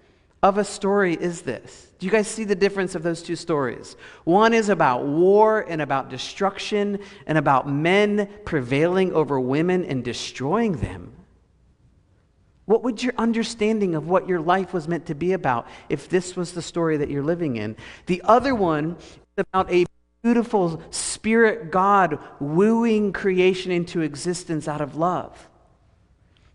of 0.43 0.59
a 0.59 0.65
story 0.65 1.15
is 1.15 1.43
this? 1.43 1.93
Do 1.99 2.07
you 2.07 2.13
guys 2.13 2.27
see 2.27 2.45
the 2.45 2.55
difference 2.55 2.95
of 2.95 3.03
those 3.03 3.23
two 3.23 3.37
stories? 3.37 3.97
One 4.25 4.55
is 4.55 4.71
about 4.71 5.05
war 5.05 5.61
and 5.69 5.83
about 5.83 6.09
destruction 6.09 6.99
and 7.27 7.37
about 7.37 7.69
men 7.69 8.29
prevailing 8.45 9.13
over 9.13 9.39
women 9.39 9.85
and 9.85 10.03
destroying 10.03 10.77
them. 10.77 11.13
What 12.65 12.85
would 12.85 13.03
your 13.03 13.15
understanding 13.19 13.95
of 13.95 14.09
what 14.09 14.29
your 14.29 14.41
life 14.41 14.73
was 14.73 14.89
meant 14.89 15.07
to 15.07 15.15
be 15.15 15.33
about 15.33 15.67
if 15.89 16.09
this 16.09 16.37
was 16.37 16.53
the 16.53 16.63
story 16.63 16.97
that 16.99 17.11
you're 17.11 17.23
living 17.23 17.57
in? 17.57 17.77
The 18.07 18.23
other 18.25 18.55
one 18.55 18.97
is 19.01 19.45
about 19.53 19.71
a 19.71 19.87
beautiful 20.23 20.81
spirit 20.91 21.71
God 21.71 22.19
wooing 22.39 23.13
creation 23.13 23.73
into 23.73 24.03
existence 24.03 24.69
out 24.69 24.81
of 24.81 24.97
love. 24.97 25.49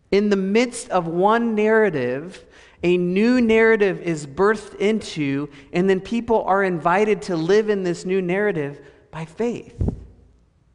In 0.10 0.30
the 0.30 0.38
midst 0.38 0.90
of 0.90 1.06
one 1.06 1.54
narrative, 1.54 2.45
a 2.86 2.98
new 2.98 3.42
narrative 3.42 4.00
is 4.00 4.28
birthed 4.28 4.76
into, 4.76 5.50
and 5.74 5.90
then 5.90 6.00
people 6.00 6.44
are 6.44 6.64
invited 6.64 7.20
to 7.24 7.36
live 7.36 7.72
in 7.72 7.82
this 7.82 8.06
new 8.06 8.22
narrative 8.22 8.80
by 9.10 9.26
faith, 9.26 9.76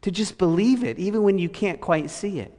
to 0.02 0.10
just 0.10 0.36
believe 0.36 0.82
it, 0.82 0.98
even 0.98 1.22
when 1.22 1.38
you 1.38 1.48
can't 1.48 1.80
quite 1.80 2.10
see 2.10 2.40
it. 2.40 2.52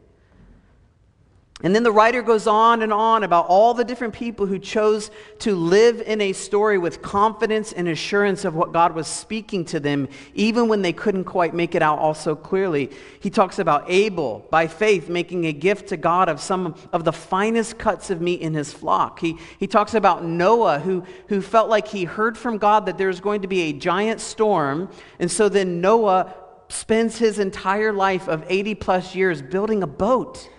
And 1.63 1.75
then 1.75 1.83
the 1.83 1.91
writer 1.91 2.23
goes 2.23 2.47
on 2.47 2.81
and 2.81 2.91
on 2.91 3.23
about 3.23 3.45
all 3.47 3.73
the 3.73 3.83
different 3.83 4.13
people 4.13 4.47
who 4.47 4.57
chose 4.57 5.11
to 5.39 5.55
live 5.55 6.01
in 6.01 6.19
a 6.19 6.33
story 6.33 6.79
with 6.79 7.01
confidence 7.03 7.71
and 7.71 7.87
assurance 7.87 8.45
of 8.45 8.55
what 8.55 8.71
God 8.71 8.95
was 8.95 9.07
speaking 9.07 9.63
to 9.65 9.79
them, 9.79 10.07
even 10.33 10.67
when 10.67 10.81
they 10.81 10.93
couldn't 10.93 11.25
quite 11.25 11.53
make 11.53 11.75
it 11.75 11.83
out 11.83 11.99
all 11.99 12.15
so 12.15 12.35
clearly. 12.35 12.89
He 13.19 13.29
talks 13.29 13.59
about 13.59 13.85
Abel, 13.87 14.45
by 14.49 14.67
faith, 14.67 15.07
making 15.07 15.45
a 15.45 15.53
gift 15.53 15.89
to 15.89 15.97
God 15.97 16.29
of 16.29 16.41
some 16.41 16.75
of 16.91 17.03
the 17.03 17.13
finest 17.13 17.77
cuts 17.77 18.09
of 18.09 18.21
meat 18.21 18.41
in 18.41 18.55
his 18.55 18.73
flock. 18.73 19.19
He, 19.19 19.37
he 19.59 19.67
talks 19.67 19.93
about 19.93 20.25
Noah, 20.25 20.79
who, 20.79 21.03
who 21.27 21.41
felt 21.41 21.69
like 21.69 21.87
he 21.87 22.05
heard 22.05 22.37
from 22.37 22.57
God 22.57 22.87
that 22.87 22.97
there's 22.97 23.19
going 23.19 23.43
to 23.43 23.47
be 23.47 23.61
a 23.61 23.73
giant 23.73 24.19
storm. 24.19 24.89
And 25.19 25.29
so 25.29 25.47
then 25.47 25.79
Noah 25.79 26.33
spends 26.69 27.19
his 27.19 27.37
entire 27.37 27.93
life 27.93 28.27
of 28.27 28.43
80 28.47 28.75
plus 28.75 29.13
years 29.13 29.41
building 29.41 29.83
a 29.83 29.87
boat 29.87 30.49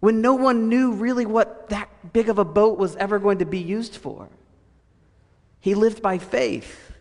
when 0.00 0.20
no 0.20 0.34
one 0.34 0.68
knew 0.68 0.92
really 0.92 1.26
what 1.26 1.68
that 1.70 2.12
big 2.12 2.28
of 2.28 2.38
a 2.38 2.44
boat 2.44 2.78
was 2.78 2.96
ever 2.96 3.18
going 3.18 3.38
to 3.38 3.44
be 3.44 3.58
used 3.58 3.96
for. 3.96 4.28
He 5.60 5.74
lived 5.74 6.02
by 6.02 6.18
faith. 6.18 6.92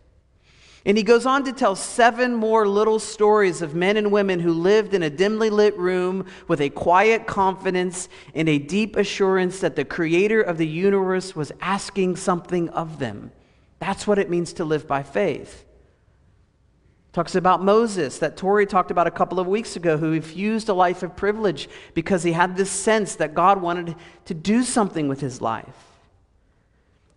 And 0.86 0.98
he 0.98 1.04
goes 1.04 1.26
on 1.26 1.44
to 1.44 1.52
tell 1.52 1.76
seven 1.76 2.34
more 2.34 2.66
little 2.66 2.98
stories 2.98 3.62
of 3.62 3.76
men 3.76 3.98
and 3.98 4.10
women 4.10 4.40
who 4.40 4.54
lived 4.54 4.94
in 4.94 5.04
a 5.04 5.10
dimly 5.10 5.50
lit 5.50 5.78
room 5.78 6.26
with 6.48 6.62
a 6.62 6.70
quiet 6.70 7.28
confidence 7.28 8.08
and 8.34 8.48
a 8.48 8.58
deep 8.58 8.96
assurance 8.96 9.60
that 9.60 9.76
the 9.76 9.84
creator 9.84 10.42
of 10.42 10.58
the 10.58 10.68
universe 10.68 11.36
was 11.36 11.52
asking 11.60 12.16
something 12.16 12.70
of 12.70 13.00
them. 13.00 13.32
That's 13.80 14.08
what 14.08 14.18
it 14.18 14.30
means 14.30 14.54
to 14.54 14.66
live 14.66 14.88
by 14.88 15.04
faith. 15.04 15.66
Talks 17.18 17.34
about 17.34 17.64
Moses 17.64 18.20
that 18.20 18.38
Tori 18.38 18.68
talked 18.68 18.92
about 18.92 19.08
a 19.08 19.10
couple 19.10 19.40
of 19.40 19.48
weeks 19.48 19.76
ago, 19.76 19.98
who 19.98 20.12
refused 20.12 20.70
a 20.70 20.74
life 20.76 21.02
of 21.02 21.16
privilege 21.16 21.68
because 21.96 22.22
he 22.22 22.32
had 22.32 22.56
this 22.56 22.70
sense 22.70 23.16
that 23.16 23.34
God 23.34 23.60
wanted 23.60 23.96
to 24.26 24.36
do 24.36 24.62
something 24.62 25.08
with 25.08 25.20
his 25.20 25.42
life. 25.42 25.66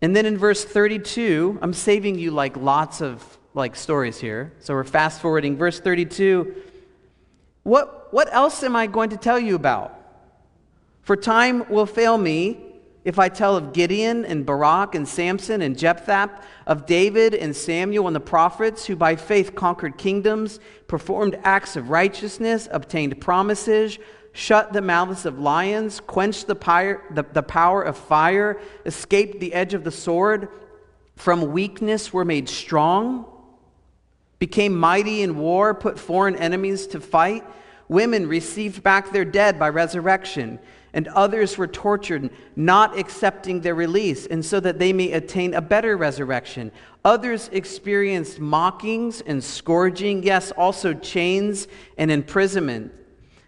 And 0.01 0.17
then 0.17 0.25
in 0.25 0.39
verse 0.39 0.65
32, 0.65 1.59
I'm 1.61 1.75
saving 1.75 2.19
you 2.19 2.31
like 2.31 2.57
lots 2.57 3.03
of 3.03 3.23
like 3.53 3.77
stories 3.77 4.19
here. 4.19 4.55
So 4.61 4.73
we're 4.73 4.85
fast 4.85 5.21
forwarding 5.21 5.59
verse 5.59 5.81
32. 5.81 6.55
What 7.65 8.11
what 8.11 8.33
else 8.33 8.63
am 8.63 8.77
I 8.77 8.87
going 8.87 9.11
to 9.11 9.19
tell 9.19 9.39
you 9.39 9.55
about? 9.55 10.01
For 11.03 11.15
time 11.15 11.69
will 11.69 11.85
fail 11.85 12.17
me 12.17 12.70
if 13.05 13.19
I 13.19 13.29
tell 13.29 13.57
of 13.57 13.73
Gideon 13.73 14.25
and 14.27 14.45
Barak 14.45 14.95
and 14.95 15.09
Samson 15.09 15.63
and 15.63 15.79
Jephthah, 15.79 16.31
of 16.67 16.87
David 16.87 17.35
and 17.35 17.57
Samuel 17.57 18.07
and 18.07 18.15
the 18.15 18.21
prophets 18.21 18.85
who 18.87 18.95
by 18.95 19.17
faith 19.17 19.55
conquered 19.55 19.97
kingdoms, 19.97 20.61
performed 20.87 21.39
acts 21.43 21.77
of 21.77 21.89
righteousness, 21.89 22.69
obtained 22.71 23.19
promises, 23.21 23.99
shut 24.33 24.73
the 24.73 24.83
mouths 24.83 25.25
of 25.25 25.39
lions, 25.39 26.01
quenched 26.01 26.47
the, 26.47 26.55
pyre, 26.55 27.03
the, 27.15 27.25
the 27.33 27.43
power 27.43 27.83
of 27.83 27.97
fire, 27.97 28.61
escaped 28.85 29.41
the 29.41 29.55
edge 29.55 29.73
of 29.73 29.83
the 29.83 29.91
sword, 29.91 30.49
from 31.17 31.53
weakness 31.53 32.13
were 32.13 32.25
made 32.25 32.49
strong, 32.49 33.27
became 34.39 34.79
mighty 34.79 35.23
in 35.23 35.39
war, 35.39 35.75
put 35.75 35.99
foreign 35.99 36.37
enemies 36.37 36.87
to 36.87 37.01
fight. 37.01 37.45
Women 37.89 38.27
received 38.27 38.83
back 38.83 39.11
their 39.11 39.25
dead 39.25 39.59
by 39.59 39.69
resurrection 39.69 40.59
and 40.93 41.09
others 41.09 41.57
were 41.57 41.67
tortured, 41.67 42.31
not 42.57 42.99
accepting 42.99 43.61
their 43.61 43.75
release, 43.75 44.27
and 44.27 44.45
so 44.45 44.61
that 44.61 44.79
they 44.79 44.93
may 44.93 45.13
attain 45.13 45.55
a 45.55 45.61
better 45.61 45.97
resurrection. 45.97 46.73
Others 47.05 47.49
experienced 47.53 48.41
mockings 48.41 49.21
and 49.21 49.43
scourging, 49.43 50.23
yes, 50.23 50.51
also 50.53 50.93
chains 50.95 51.69
and 51.97 52.11
imprisonment. 52.11 52.93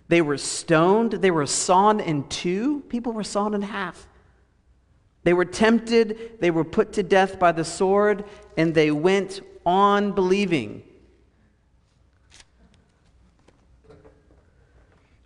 They 0.09 0.23
were 0.23 0.39
stoned, 0.39 1.13
they 1.13 1.31
were 1.31 1.47
sawn 1.47 2.01
in 2.01 2.29
two, 2.29 2.81
people 2.89 3.13
were 3.13 3.25
sawn 3.25 3.55
in 3.55 3.63
half. 3.63 4.07
They 5.25 5.33
were 5.33 5.45
tempted, 5.45 6.41
they 6.41 6.51
were 6.51 6.65
put 6.65 6.95
to 6.95 7.03
death 7.03 7.39
by 7.39 7.53
the 7.53 7.65
sword, 7.65 8.25
and 8.57 8.75
they 8.75 8.91
went 8.91 9.41
on 9.65 10.13
believing. 10.13 10.83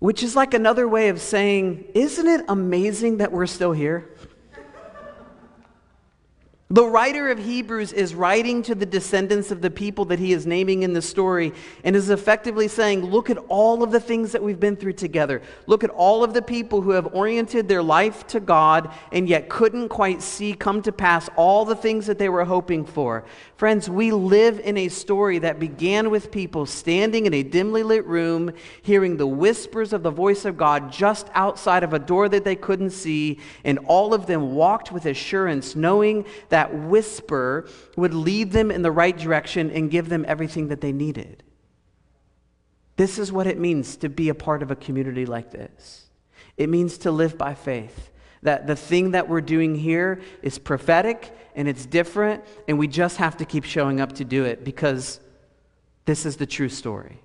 Which 0.06 0.22
is 0.22 0.36
like 0.36 0.54
another 0.54 0.86
way 0.86 1.08
of 1.08 1.20
saying, 1.20 1.86
isn't 1.92 2.28
it 2.28 2.44
amazing 2.46 3.16
that 3.16 3.32
we're 3.32 3.46
still 3.46 3.72
here? 3.72 4.08
The 6.68 6.85
writer 6.85 7.31
of 7.31 7.38
Hebrews 7.38 7.92
is 7.92 8.12
writing 8.12 8.61
to 8.64 8.74
the 8.74 8.87
descendants 8.87 9.52
of 9.52 9.62
the 9.62 9.70
people 9.70 10.05
that 10.07 10.18
he 10.18 10.33
is 10.33 10.48
naming 10.48 10.83
in 10.83 10.94
the 10.94 11.02
story 11.02 11.52
and 11.85 11.94
is 11.94 12.11
effectively 12.11 12.66
saying, 12.66 13.05
Look 13.05 13.31
at 13.31 13.38
all 13.46 13.85
of 13.85 13.92
the 13.92 14.00
things 14.00 14.33
that 14.33 14.42
we've 14.42 14.59
been 14.59 14.74
through 14.74 14.94
together. 14.94 15.42
Look 15.68 15.85
at 15.85 15.90
all 15.90 16.24
of 16.24 16.35
the 16.35 16.42
people 16.42 16.81
who 16.81 16.90
have 16.90 17.14
oriented 17.14 17.68
their 17.68 17.85
life 17.85 18.26
to 18.29 18.40
God 18.40 18.92
and 19.12 19.29
yet 19.29 19.48
couldn't 19.48 19.90
quite 19.90 20.20
see 20.22 20.55
come 20.55 20.83
to 20.83 20.90
pass 20.90 21.31
all 21.37 21.64
the 21.64 21.76
things 21.76 22.05
that 22.07 22.18
they 22.18 22.29
were 22.29 22.44
hoping 22.44 22.85
for. 22.85 23.24
Friends, 23.57 23.88
we 23.88 24.11
live 24.11 24.59
in 24.59 24.76
a 24.76 24.88
story 24.88 25.38
that 25.38 25.61
began 25.61 26.11
with 26.11 26.33
people 26.33 26.66
standing 26.66 27.26
in 27.26 27.33
a 27.33 27.44
dimly 27.44 27.85
lit 27.85 28.05
room, 28.07 28.52
hearing 28.83 29.16
the 29.16 29.26
whispers 29.26 29.92
of 29.92 30.02
the 30.02 30.11
voice 30.11 30.44
of 30.44 30.57
God 30.57 30.90
just 30.90 31.29
outside 31.33 31.85
of 31.85 31.92
a 31.92 31.98
door 32.00 32.29
that 32.29 32.44
they 32.44 32.57
couldn't 32.57 32.90
see, 32.90 33.38
and 33.62 33.79
all 33.87 34.12
of 34.12 34.26
them 34.26 34.57
walked 34.57 34.90
with 34.90 35.07
assurance, 35.07 35.76
knowing 35.76 36.26
that 36.48 36.55
whisper 36.72 37.68
would 37.96 38.14
lead 38.14 38.52
them 38.52 38.70
in 38.70 38.82
the 38.82 38.90
right 38.90 39.16
direction 39.16 39.70
and 39.70 39.90
give 39.90 40.08
them 40.08 40.24
everything 40.28 40.68
that 40.68 40.80
they 40.80 40.92
needed. 40.92 41.42
This 42.96 43.18
is 43.18 43.30
what 43.30 43.46
it 43.46 43.58
means 43.58 43.96
to 43.98 44.08
be 44.08 44.28
a 44.28 44.34
part 44.34 44.62
of 44.62 44.70
a 44.70 44.76
community 44.76 45.26
like 45.26 45.50
this. 45.50 46.06
It 46.56 46.68
means 46.68 46.98
to 46.98 47.10
live 47.10 47.36
by 47.36 47.54
faith. 47.54 48.10
That 48.42 48.66
the 48.66 48.76
thing 48.76 49.10
that 49.12 49.28
we're 49.28 49.40
doing 49.40 49.74
here 49.74 50.20
is 50.42 50.58
prophetic 50.58 51.34
and 51.54 51.66
it's 51.66 51.84
different, 51.84 52.44
and 52.68 52.78
we 52.78 52.86
just 52.86 53.16
have 53.16 53.36
to 53.38 53.44
keep 53.44 53.64
showing 53.64 54.00
up 54.00 54.12
to 54.14 54.24
do 54.24 54.44
it 54.44 54.62
because 54.62 55.20
this 56.04 56.24
is 56.24 56.36
the 56.36 56.46
true 56.46 56.68
story. 56.68 57.20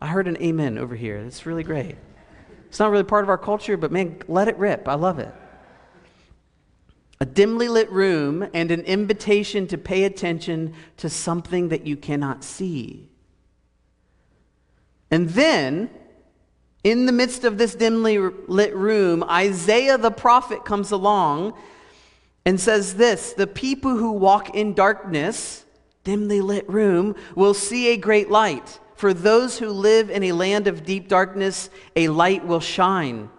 I 0.00 0.08
heard 0.08 0.28
an 0.28 0.36
amen 0.42 0.78
over 0.78 0.94
here. 0.94 1.22
That's 1.22 1.46
really 1.46 1.62
great. 1.62 1.96
It's 2.66 2.78
not 2.78 2.90
really 2.90 3.04
part 3.04 3.24
of 3.24 3.28
our 3.30 3.38
culture, 3.38 3.76
but 3.76 3.90
man, 3.92 4.18
let 4.28 4.48
it 4.48 4.58
rip. 4.58 4.86
I 4.88 4.94
love 4.94 5.18
it. 5.18 5.32
A 7.24 7.26
dimly 7.26 7.70
lit 7.70 7.90
room 7.90 8.46
and 8.52 8.70
an 8.70 8.82
invitation 8.82 9.66
to 9.68 9.78
pay 9.78 10.04
attention 10.04 10.74
to 10.98 11.08
something 11.08 11.70
that 11.70 11.86
you 11.86 11.96
cannot 11.96 12.44
see. 12.44 13.08
And 15.10 15.30
then, 15.30 15.88
in 16.82 17.06
the 17.06 17.12
midst 17.12 17.44
of 17.44 17.56
this 17.56 17.74
dimly 17.74 18.18
lit 18.18 18.76
room, 18.76 19.24
Isaiah 19.24 19.96
the 19.96 20.10
prophet 20.10 20.66
comes 20.66 20.90
along 20.90 21.54
and 22.44 22.60
says 22.60 22.96
this 22.96 23.32
The 23.32 23.46
people 23.46 23.96
who 23.96 24.12
walk 24.12 24.54
in 24.54 24.74
darkness, 24.74 25.64
dimly 26.04 26.42
lit 26.42 26.68
room, 26.68 27.16
will 27.34 27.54
see 27.54 27.88
a 27.88 27.96
great 27.96 28.30
light. 28.30 28.78
For 28.96 29.14
those 29.14 29.58
who 29.58 29.70
live 29.70 30.10
in 30.10 30.24
a 30.24 30.32
land 30.32 30.66
of 30.66 30.84
deep 30.84 31.08
darkness, 31.08 31.70
a 31.96 32.08
light 32.08 32.46
will 32.46 32.60
shine. 32.60 33.30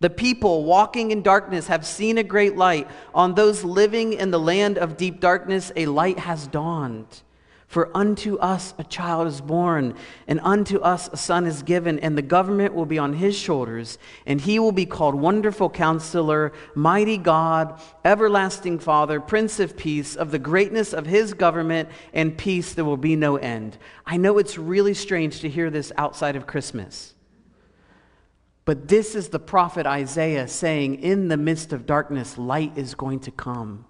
The 0.00 0.10
people 0.10 0.64
walking 0.64 1.10
in 1.10 1.22
darkness 1.22 1.66
have 1.66 1.84
seen 1.84 2.18
a 2.18 2.22
great 2.22 2.56
light. 2.56 2.88
On 3.14 3.34
those 3.34 3.64
living 3.64 4.12
in 4.12 4.30
the 4.30 4.38
land 4.38 4.78
of 4.78 4.96
deep 4.96 5.20
darkness, 5.20 5.72
a 5.74 5.86
light 5.86 6.20
has 6.20 6.46
dawned. 6.46 7.22
For 7.66 7.94
unto 7.94 8.38
us 8.38 8.72
a 8.78 8.84
child 8.84 9.26
is 9.26 9.42
born, 9.42 9.94
and 10.26 10.40
unto 10.42 10.78
us 10.78 11.10
a 11.12 11.18
son 11.18 11.44
is 11.46 11.62
given, 11.62 11.98
and 11.98 12.16
the 12.16 12.22
government 12.22 12.72
will 12.72 12.86
be 12.86 12.96
on 12.96 13.12
his 13.12 13.36
shoulders, 13.36 13.98
and 14.24 14.40
he 14.40 14.58
will 14.58 14.72
be 14.72 14.86
called 14.86 15.14
Wonderful 15.14 15.68
Counselor, 15.68 16.52
Mighty 16.74 17.18
God, 17.18 17.78
Everlasting 18.06 18.78
Father, 18.78 19.20
Prince 19.20 19.60
of 19.60 19.76
Peace. 19.76 20.16
Of 20.16 20.30
the 20.30 20.38
greatness 20.38 20.94
of 20.94 21.04
his 21.04 21.34
government 21.34 21.90
and 22.14 22.38
peace, 22.38 22.72
there 22.72 22.86
will 22.86 22.96
be 22.96 23.16
no 23.16 23.36
end. 23.36 23.76
I 24.06 24.16
know 24.16 24.38
it's 24.38 24.56
really 24.56 24.94
strange 24.94 25.40
to 25.40 25.48
hear 25.50 25.68
this 25.68 25.92
outside 25.98 26.36
of 26.36 26.46
Christmas. 26.46 27.14
But 28.68 28.86
this 28.86 29.14
is 29.14 29.30
the 29.30 29.38
prophet 29.38 29.86
Isaiah 29.86 30.46
saying, 30.46 30.96
In 30.96 31.28
the 31.28 31.38
midst 31.38 31.72
of 31.72 31.86
darkness, 31.86 32.36
light 32.36 32.76
is 32.76 32.94
going 32.94 33.20
to 33.20 33.30
come. 33.30 33.86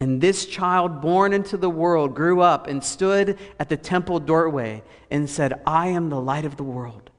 And 0.00 0.20
this 0.20 0.44
child 0.44 1.00
born 1.00 1.32
into 1.32 1.56
the 1.56 1.70
world 1.70 2.16
grew 2.16 2.40
up 2.40 2.66
and 2.66 2.82
stood 2.82 3.38
at 3.60 3.68
the 3.68 3.76
temple 3.76 4.18
doorway 4.18 4.82
and 5.08 5.30
said, 5.30 5.62
I 5.68 5.86
am 5.86 6.08
the 6.08 6.20
light 6.20 6.44
of 6.44 6.56
the 6.56 6.64
world. 6.64 7.10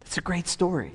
That's 0.00 0.18
a 0.18 0.20
great 0.20 0.46
story. 0.46 0.92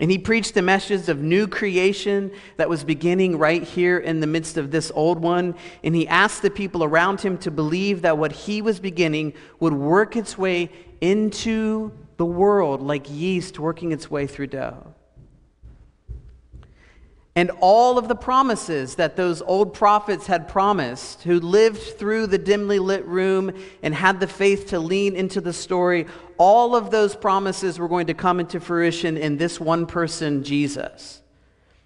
And 0.00 0.10
he 0.10 0.18
preached 0.18 0.54
the 0.54 0.62
message 0.62 1.08
of 1.10 1.20
new 1.20 1.46
creation 1.46 2.32
that 2.56 2.70
was 2.70 2.82
beginning 2.82 3.36
right 3.36 3.62
here 3.62 3.98
in 3.98 4.20
the 4.20 4.26
midst 4.26 4.56
of 4.56 4.70
this 4.70 4.90
old 4.94 5.20
one. 5.20 5.54
And 5.84 5.94
he 5.94 6.08
asked 6.08 6.40
the 6.40 6.50
people 6.50 6.82
around 6.82 7.20
him 7.20 7.36
to 7.38 7.50
believe 7.50 8.02
that 8.02 8.16
what 8.16 8.32
he 8.32 8.62
was 8.62 8.80
beginning 8.80 9.34
would 9.60 9.74
work 9.74 10.16
its 10.16 10.38
way 10.38 10.70
into 11.02 11.92
the 12.16 12.24
world 12.24 12.80
like 12.80 13.10
yeast 13.10 13.58
working 13.58 13.92
its 13.92 14.10
way 14.10 14.26
through 14.26 14.48
dough. 14.48 14.94
And 17.36 17.52
all 17.60 17.96
of 17.96 18.08
the 18.08 18.16
promises 18.16 18.96
that 18.96 19.16
those 19.16 19.40
old 19.42 19.72
prophets 19.72 20.26
had 20.26 20.48
promised, 20.48 21.22
who 21.22 21.38
lived 21.38 21.80
through 21.80 22.26
the 22.26 22.38
dimly 22.38 22.80
lit 22.80 23.06
room 23.06 23.52
and 23.82 23.94
had 23.94 24.18
the 24.18 24.26
faith 24.26 24.68
to 24.68 24.80
lean 24.80 25.14
into 25.14 25.40
the 25.40 25.52
story, 25.52 26.06
all 26.38 26.74
of 26.74 26.90
those 26.90 27.14
promises 27.14 27.78
were 27.78 27.88
going 27.88 28.08
to 28.08 28.14
come 28.14 28.40
into 28.40 28.58
fruition 28.58 29.16
in 29.16 29.36
this 29.36 29.60
one 29.60 29.86
person, 29.86 30.42
Jesus. 30.42 31.19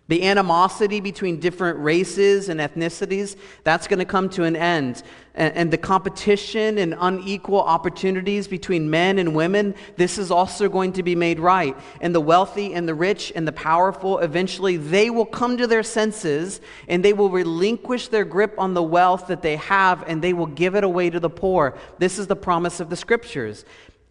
The 0.08 0.24
animosity 0.24 1.00
between 1.00 1.40
different 1.40 1.78
races 1.78 2.50
and 2.50 2.60
ethnicities, 2.60 3.36
that's 3.62 3.86
going 3.86 4.00
to 4.00 4.04
come 4.04 4.28
to 4.30 4.44
an 4.44 4.54
end. 4.54 5.02
And, 5.36 5.72
the 5.72 5.78
competition 5.78 6.78
and 6.78 6.94
unequal 6.96 7.60
opportunities 7.60 8.46
between 8.46 8.88
men 8.88 9.18
and 9.18 9.34
women, 9.34 9.74
this 9.96 10.16
is 10.18 10.30
also 10.30 10.68
going 10.68 10.92
to 10.92 11.02
be 11.02 11.16
made 11.16 11.40
right. 11.40 11.76
And 12.00 12.14
the 12.14 12.20
wealthy 12.20 12.74
and 12.74 12.86
the 12.86 12.94
rich 12.94 13.32
and 13.34 13.48
the 13.48 13.52
powerful, 13.52 14.18
eventually, 14.18 14.76
they 14.76 15.10
will 15.10 15.26
come 15.26 15.56
to 15.56 15.66
their 15.66 15.82
senses 15.82 16.60
and 16.86 17.04
they 17.04 17.14
will 17.14 17.30
relinquish 17.30 18.08
their 18.08 18.24
grip 18.24 18.54
on 18.58 18.74
the 18.74 18.82
wealth 18.82 19.26
that 19.26 19.42
they 19.42 19.56
have 19.56 20.04
and 20.06 20.22
they 20.22 20.34
will 20.34 20.46
give 20.46 20.76
it 20.76 20.84
away 20.84 21.10
to 21.10 21.18
the 21.18 21.30
poor. 21.30 21.76
This 21.98 22.18
is 22.18 22.28
the 22.28 22.36
promise 22.36 22.78
of 22.78 22.90
the 22.90 22.96
scriptures. 22.96 23.64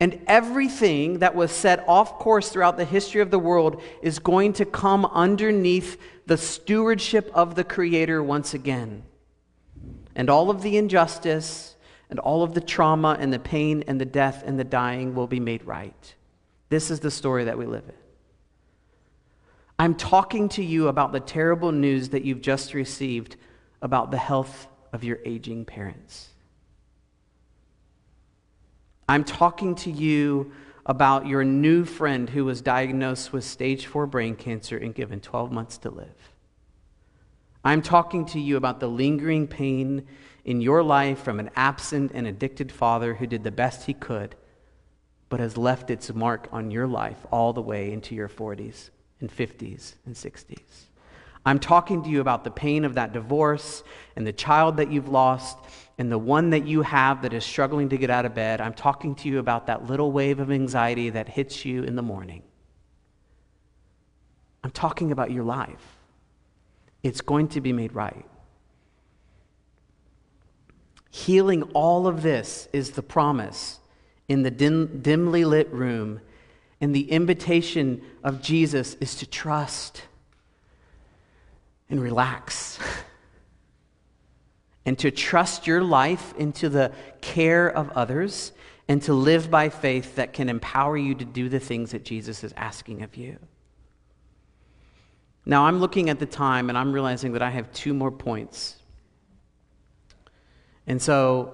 And 0.04 0.20
everything 0.28 1.20
that 1.20 1.34
was 1.34 1.50
set 1.50 1.88
off 1.88 2.20
course 2.20 2.50
throughout 2.50 2.76
the 2.76 2.84
history 2.84 3.22
of 3.22 3.32
the 3.32 3.40
world 3.40 3.82
is 4.02 4.20
going 4.20 4.52
to 4.52 4.66
come 4.66 5.06
underneath 5.06 5.98
the 6.26 6.36
stewardship 6.36 7.32
of 7.34 7.56
the 7.56 7.64
Creator 7.64 8.22
once 8.22 8.54
again. 8.54 9.04
And 10.14 10.30
all 10.30 10.50
of 10.50 10.62
the 10.62 10.76
injustice 10.76 11.78
and 12.10 12.20
all 12.20 12.44
of 12.44 12.54
the 12.54 12.60
trauma 12.60 13.16
and 13.18 13.32
the 13.32 13.40
pain 13.40 13.86
and 13.88 14.02
the 14.02 14.04
death 14.04 14.44
and 14.46 14.60
the 14.60 14.66
dying 14.66 15.16
will 15.16 15.26
be 15.26 15.40
made 15.40 15.64
right. 15.64 16.16
This 16.68 16.92
is 16.92 17.00
the 17.00 17.10
story 17.10 17.46
that 17.46 17.58
we 17.58 17.66
live 17.66 17.86
in. 17.88 17.96
I'm 19.80 19.96
talking 19.96 20.50
to 20.50 20.64
you 20.66 20.90
about 20.90 21.14
the 21.14 21.22
terrible 21.22 21.72
news 21.72 22.10
that 22.10 22.26
you've 22.26 22.42
just 22.42 22.74
received 22.74 23.38
about 23.82 24.12
the 24.12 24.18
health 24.18 24.68
of 24.92 25.06
your 25.06 25.20
aging 25.24 25.64
parents. 25.64 26.33
I'm 29.14 29.24
talking 29.24 29.76
to 29.76 29.92
you 29.92 30.54
about 30.88 31.28
your 31.28 31.44
new 31.44 31.86
friend 31.86 32.28
who 32.28 32.46
was 32.46 32.62
diagnosed 32.62 33.32
with 33.32 33.44
stage 33.44 33.86
4 33.86 34.08
brain 34.08 34.36
cancer 34.36 34.76
and 34.76 34.96
given 34.96 35.20
12 35.20 35.52
months 35.52 35.78
to 35.78 35.92
live. 35.92 36.32
I'm 37.64 37.84
talking 37.84 38.26
to 38.26 38.40
you 38.40 38.58
about 38.58 38.80
the 38.80 38.88
lingering 38.88 39.46
pain 39.46 40.08
in 40.46 40.62
your 40.62 40.82
life 40.82 41.20
from 41.20 41.40
an 41.40 41.52
absent 41.56 42.10
and 42.16 42.26
addicted 42.26 42.72
father 42.72 43.14
who 43.14 43.28
did 43.28 43.44
the 43.44 43.52
best 43.52 43.86
he 43.86 43.94
could, 43.94 44.34
but 45.30 45.40
has 45.40 45.58
left 45.58 45.92
its 45.92 46.12
mark 46.12 46.48
on 46.52 46.72
your 46.72 46.88
life 46.88 47.24
all 47.30 47.54
the 47.54 47.62
way 47.62 47.94
into 47.94 48.16
your 48.16 48.28
40s 48.28 48.90
and 49.22 49.30
50s 49.32 49.94
and 50.08 50.16
60s. 50.16 50.86
I'm 51.46 51.60
talking 51.60 52.02
to 52.02 52.10
you 52.10 52.20
about 52.20 52.44
the 52.44 52.50
pain 52.50 52.84
of 52.84 52.96
that 52.96 53.14
divorce 53.14 53.84
and 54.16 54.26
the 54.26 54.34
child 54.34 54.78
that 54.78 54.92
you've 54.92 55.10
lost 55.10 55.60
and 55.98 56.12
the 56.12 56.18
one 56.18 56.50
that 56.50 56.66
you 56.66 56.82
have 56.82 57.22
that 57.22 57.34
is 57.34 57.44
struggling 57.44 57.90
to 57.90 57.98
get 57.98 58.10
out 58.10 58.26
of 58.26 58.34
bed. 58.34 58.62
I'm 58.62 58.74
talking 58.74 59.16
to 59.16 59.30
you 59.30 59.40
about 59.40 59.68
that 59.68 59.88
little 59.88 60.12
wave 60.12 60.40
of 60.40 60.52
anxiety 60.52 61.10
that 61.12 61.30
hits 61.30 61.66
you 61.66 61.84
in 61.84 61.96
the 61.96 62.02
morning. 62.02 62.42
I'm 64.64 64.72
talking 64.72 65.12
about 65.12 65.32
your 65.32 65.44
life. 65.44 65.98
It's 67.04 67.22
going 67.22 67.50
to 67.50 67.62
be 67.62 67.74
made 67.74 67.94
right. 67.94 68.26
Healing 71.12 71.64
all 71.74 72.08
of 72.08 72.24
this 72.24 72.68
is 72.74 72.92
the 72.92 73.04
promise 73.04 73.80
in 74.28 74.42
the 74.42 74.50
dim, 74.50 75.02
dimly 75.02 75.46
lit 75.46 75.72
room, 75.72 76.22
and 76.82 76.96
the 76.96 77.12
invitation 77.12 78.02
of 78.24 78.42
Jesus 78.42 78.96
is 78.96 79.16
to 79.18 79.28
trust 79.28 80.04
and 81.90 82.02
relax. 82.02 82.80
and 84.86 84.98
to 85.00 85.12
trust 85.12 85.68
your 85.68 85.82
life 85.82 86.34
into 86.38 86.70
the 86.70 86.92
care 87.22 87.70
of 87.70 87.90
others 87.92 88.52
and 88.88 89.02
to 89.04 89.14
live 89.14 89.50
by 89.50 89.70
faith 89.70 90.16
that 90.16 90.34
can 90.34 90.50
empower 90.50 90.98
you 90.98 91.16
to 91.16 91.26
do 91.26 91.48
the 91.50 91.60
things 91.60 91.92
that 91.92 92.04
Jesus 92.04 92.44
is 92.44 92.54
asking 92.58 93.02
of 93.02 93.16
you. 93.16 93.38
Now, 95.46 95.66
I'm 95.66 95.80
looking 95.80 96.10
at 96.10 96.20
the 96.20 96.26
time 96.26 96.70
and 96.70 96.78
I'm 96.78 96.94
realizing 96.94 97.34
that 97.34 97.42
I 97.42 97.50
have 97.50 97.72
two 97.74 97.94
more 97.94 98.12
points. 98.12 98.78
And 100.88 101.02
so 101.02 101.54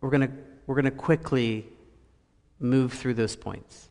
we're 0.00 0.10
going 0.10 0.28
to 0.28 0.32
we're 0.66 0.74
going 0.74 0.84
to 0.84 0.90
quickly 0.90 1.66
move 2.60 2.92
through 2.92 3.14
those 3.14 3.34
points. 3.34 3.88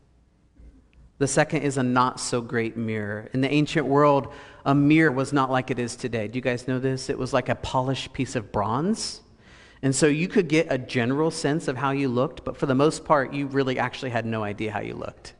The 1.18 1.26
second 1.26 1.62
is 1.62 1.76
a 1.76 1.82
not 1.82 2.20
so 2.20 2.40
great 2.40 2.76
mirror. 2.76 3.28
In 3.32 3.40
the 3.40 3.52
ancient 3.52 3.86
world, 3.86 4.32
a 4.68 4.74
mirror 4.74 5.10
was 5.10 5.32
not 5.32 5.50
like 5.50 5.70
it 5.70 5.78
is 5.78 5.96
today. 5.96 6.28
Do 6.28 6.36
you 6.36 6.42
guys 6.42 6.68
know 6.68 6.78
this? 6.78 7.08
It 7.08 7.16
was 7.16 7.32
like 7.32 7.48
a 7.48 7.54
polished 7.54 8.12
piece 8.12 8.36
of 8.36 8.52
bronze. 8.52 9.22
And 9.80 9.94
so 9.94 10.06
you 10.06 10.28
could 10.28 10.46
get 10.46 10.66
a 10.68 10.76
general 10.76 11.30
sense 11.30 11.68
of 11.68 11.78
how 11.78 11.92
you 11.92 12.08
looked, 12.10 12.44
but 12.44 12.54
for 12.54 12.66
the 12.66 12.74
most 12.74 13.06
part, 13.06 13.32
you 13.32 13.46
really 13.46 13.78
actually 13.78 14.10
had 14.10 14.26
no 14.26 14.42
idea 14.44 14.70
how 14.70 14.80
you 14.80 14.92
looked. 14.92 15.32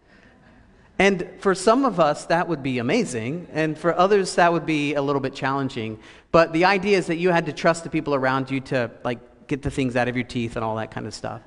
And 0.99 1.29
for 1.41 1.55
some 1.55 1.85
of 1.85 2.01
us, 2.01 2.25
that 2.27 2.49
would 2.49 2.63
be 2.63 2.79
amazing. 2.79 3.49
And 3.53 3.77
for 3.77 3.95
others, 3.95 4.35
that 4.37 4.51
would 4.51 4.65
be 4.65 4.95
a 4.95 5.03
little 5.03 5.21
bit 5.21 5.35
challenging. 5.35 5.99
But 6.33 6.55
the 6.55 6.65
idea 6.65 6.97
is 6.97 7.09
that 7.09 7.17
you 7.17 7.29
had 7.29 7.45
to 7.47 7.53
trust 7.53 7.85
the 7.85 7.91
people 7.91 8.15
around 8.15 8.51
you 8.51 8.61
to, 8.61 8.91
like, 9.05 9.47
get 9.47 9.61
the 9.61 9.71
things 9.71 9.95
out 9.95 10.09
of 10.09 10.17
your 10.17 10.25
teeth 10.25 10.57
and 10.57 10.65
all 10.65 10.77
that 10.77 10.91
kind 10.91 11.07
of 11.07 11.13
stuff 11.13 11.43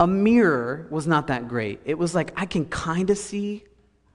a 0.00 0.06
mirror 0.06 0.86
was 0.90 1.08
not 1.08 1.26
that 1.26 1.48
great. 1.48 1.80
It 1.84 1.98
was 1.98 2.14
like, 2.14 2.32
I 2.36 2.46
can 2.46 2.66
kind 2.66 3.10
of 3.10 3.18
see 3.18 3.64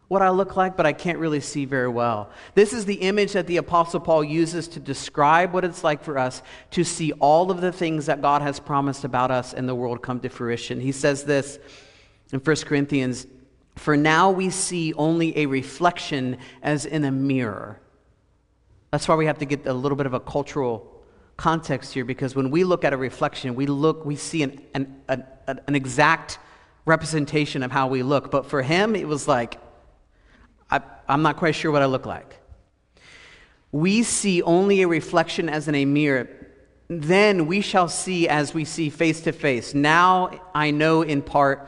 what 0.08 0.22
I 0.22 0.30
look 0.30 0.56
like, 0.56 0.78
but 0.78 0.86
I 0.86 0.94
can't 0.94 1.18
really 1.18 1.40
see 1.40 1.66
very 1.66 1.88
well. 1.88 2.30
This 2.56 2.74
is 2.74 2.86
the 2.86 2.96
image 2.96 3.34
that 3.34 3.48
the 3.48 3.58
Apostle 3.58 4.00
Paul 4.00 4.24
uses 4.24 4.68
to 4.70 4.80
describe 4.80 5.54
what 5.54 5.64
it's 5.64 5.84
like 5.84 6.04
for 6.04 6.18
us 6.18 6.42
to 6.72 6.84
see 6.84 7.14
all 7.14 7.50
of 7.50 7.62
the 7.62 7.72
things 7.72 8.06
that 8.06 8.22
God 8.22 8.42
has 8.42 8.60
promised 8.60 9.06
about 9.06 9.32
us 9.32 9.54
and 9.54 9.68
the 9.68 9.76
world 9.76 10.02
come 10.02 10.20
to 10.20 10.30
fruition. 10.30 10.80
He 10.80 10.92
says 10.92 11.24
this 11.24 11.58
in 12.32 12.40
1 12.40 12.56
Corinthians 12.58 13.26
For 13.76 13.98
now 13.98 14.30
we 14.30 14.50
see 14.50 14.94
only 14.94 15.38
a 15.38 15.46
reflection 15.46 16.38
as 16.62 16.86
in 16.86 17.06
a 17.06 17.12
mirror. 17.12 17.80
That's 18.92 19.08
why 19.08 19.16
we 19.16 19.26
have 19.26 19.40
to 19.40 19.46
get 19.46 19.66
a 19.66 19.74
little 19.74 19.96
bit 19.96 20.06
of 20.06 20.14
a 20.14 20.20
cultural 20.20 20.90
context 21.38 21.94
here 21.94 22.06
because 22.06 22.36
when 22.36 22.52
we 22.52 22.64
look 22.64 22.84
at 22.84 22.94
a 22.94 22.98
reflection, 22.98 23.56
we 23.56 23.66
look, 23.66 24.06
we 24.06 24.16
see 24.16 24.44
an, 24.44 24.62
an, 24.76 25.02
an, 25.08 25.26
an 25.48 25.76
exact 25.76 26.38
representation 26.86 27.64
of 27.64 27.72
how 27.72 27.88
we 27.88 28.04
look. 28.04 28.30
But 28.30 28.46
for 28.46 28.62
him, 28.62 28.96
it 28.96 29.08
was 29.08 29.28
like, 29.28 29.60
I, 30.74 30.82
I'm 31.08 31.22
not 31.22 31.38
quite 31.38 31.54
sure 31.54 31.72
what 31.72 31.84
I 31.84 31.86
look 31.86 32.08
like. 32.08 32.40
We 33.72 34.02
see 34.02 34.42
only 34.42 34.82
a 34.82 34.88
reflection 34.88 35.48
as 35.48 35.68
in 35.68 35.76
a 35.76 35.86
mirror. 35.86 36.28
Then 36.88 37.46
we 37.46 37.62
shall 37.62 37.88
see 37.88 38.28
as 38.28 38.54
we 38.54 38.66
see 38.66 38.90
face 38.90 39.22
to 39.22 39.32
face. 39.32 39.76
Now 39.76 40.42
I 40.54 40.72
know 40.72 41.04
in 41.04 41.22
part 41.22 41.68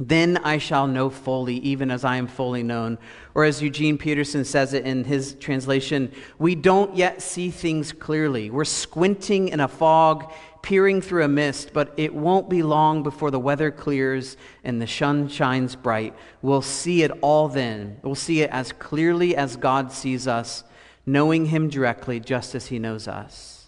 then 0.00 0.36
I 0.44 0.58
shall 0.58 0.86
know 0.86 1.10
fully, 1.10 1.56
even 1.56 1.90
as 1.90 2.04
I 2.04 2.18
am 2.18 2.28
fully 2.28 2.62
known. 2.62 2.98
Or 3.34 3.44
as 3.44 3.60
Eugene 3.60 3.98
Peterson 3.98 4.44
says 4.44 4.72
it 4.72 4.86
in 4.86 5.02
his 5.02 5.34
translation, 5.34 6.12
we 6.38 6.54
don't 6.54 6.94
yet 6.94 7.20
see 7.20 7.50
things 7.50 7.90
clearly. 7.90 8.48
We're 8.48 8.64
squinting 8.64 9.48
in 9.48 9.58
a 9.58 9.66
fog, 9.66 10.32
peering 10.62 11.00
through 11.00 11.24
a 11.24 11.28
mist, 11.28 11.72
but 11.72 11.92
it 11.96 12.14
won't 12.14 12.48
be 12.48 12.62
long 12.62 13.02
before 13.02 13.30
the 13.30 13.38
weather 13.38 13.70
clears 13.70 14.36
and 14.64 14.80
the 14.80 14.86
sun 14.86 15.28
shines 15.28 15.76
bright. 15.76 16.14
We'll 16.42 16.62
see 16.62 17.02
it 17.02 17.10
all 17.20 17.48
then. 17.48 17.98
We'll 18.02 18.14
see 18.14 18.42
it 18.42 18.50
as 18.50 18.72
clearly 18.72 19.36
as 19.36 19.56
God 19.56 19.92
sees 19.92 20.26
us, 20.26 20.64
knowing 21.06 21.46
Him 21.46 21.68
directly 21.68 22.20
just 22.20 22.54
as 22.54 22.66
He 22.66 22.78
knows 22.78 23.08
us. 23.08 23.66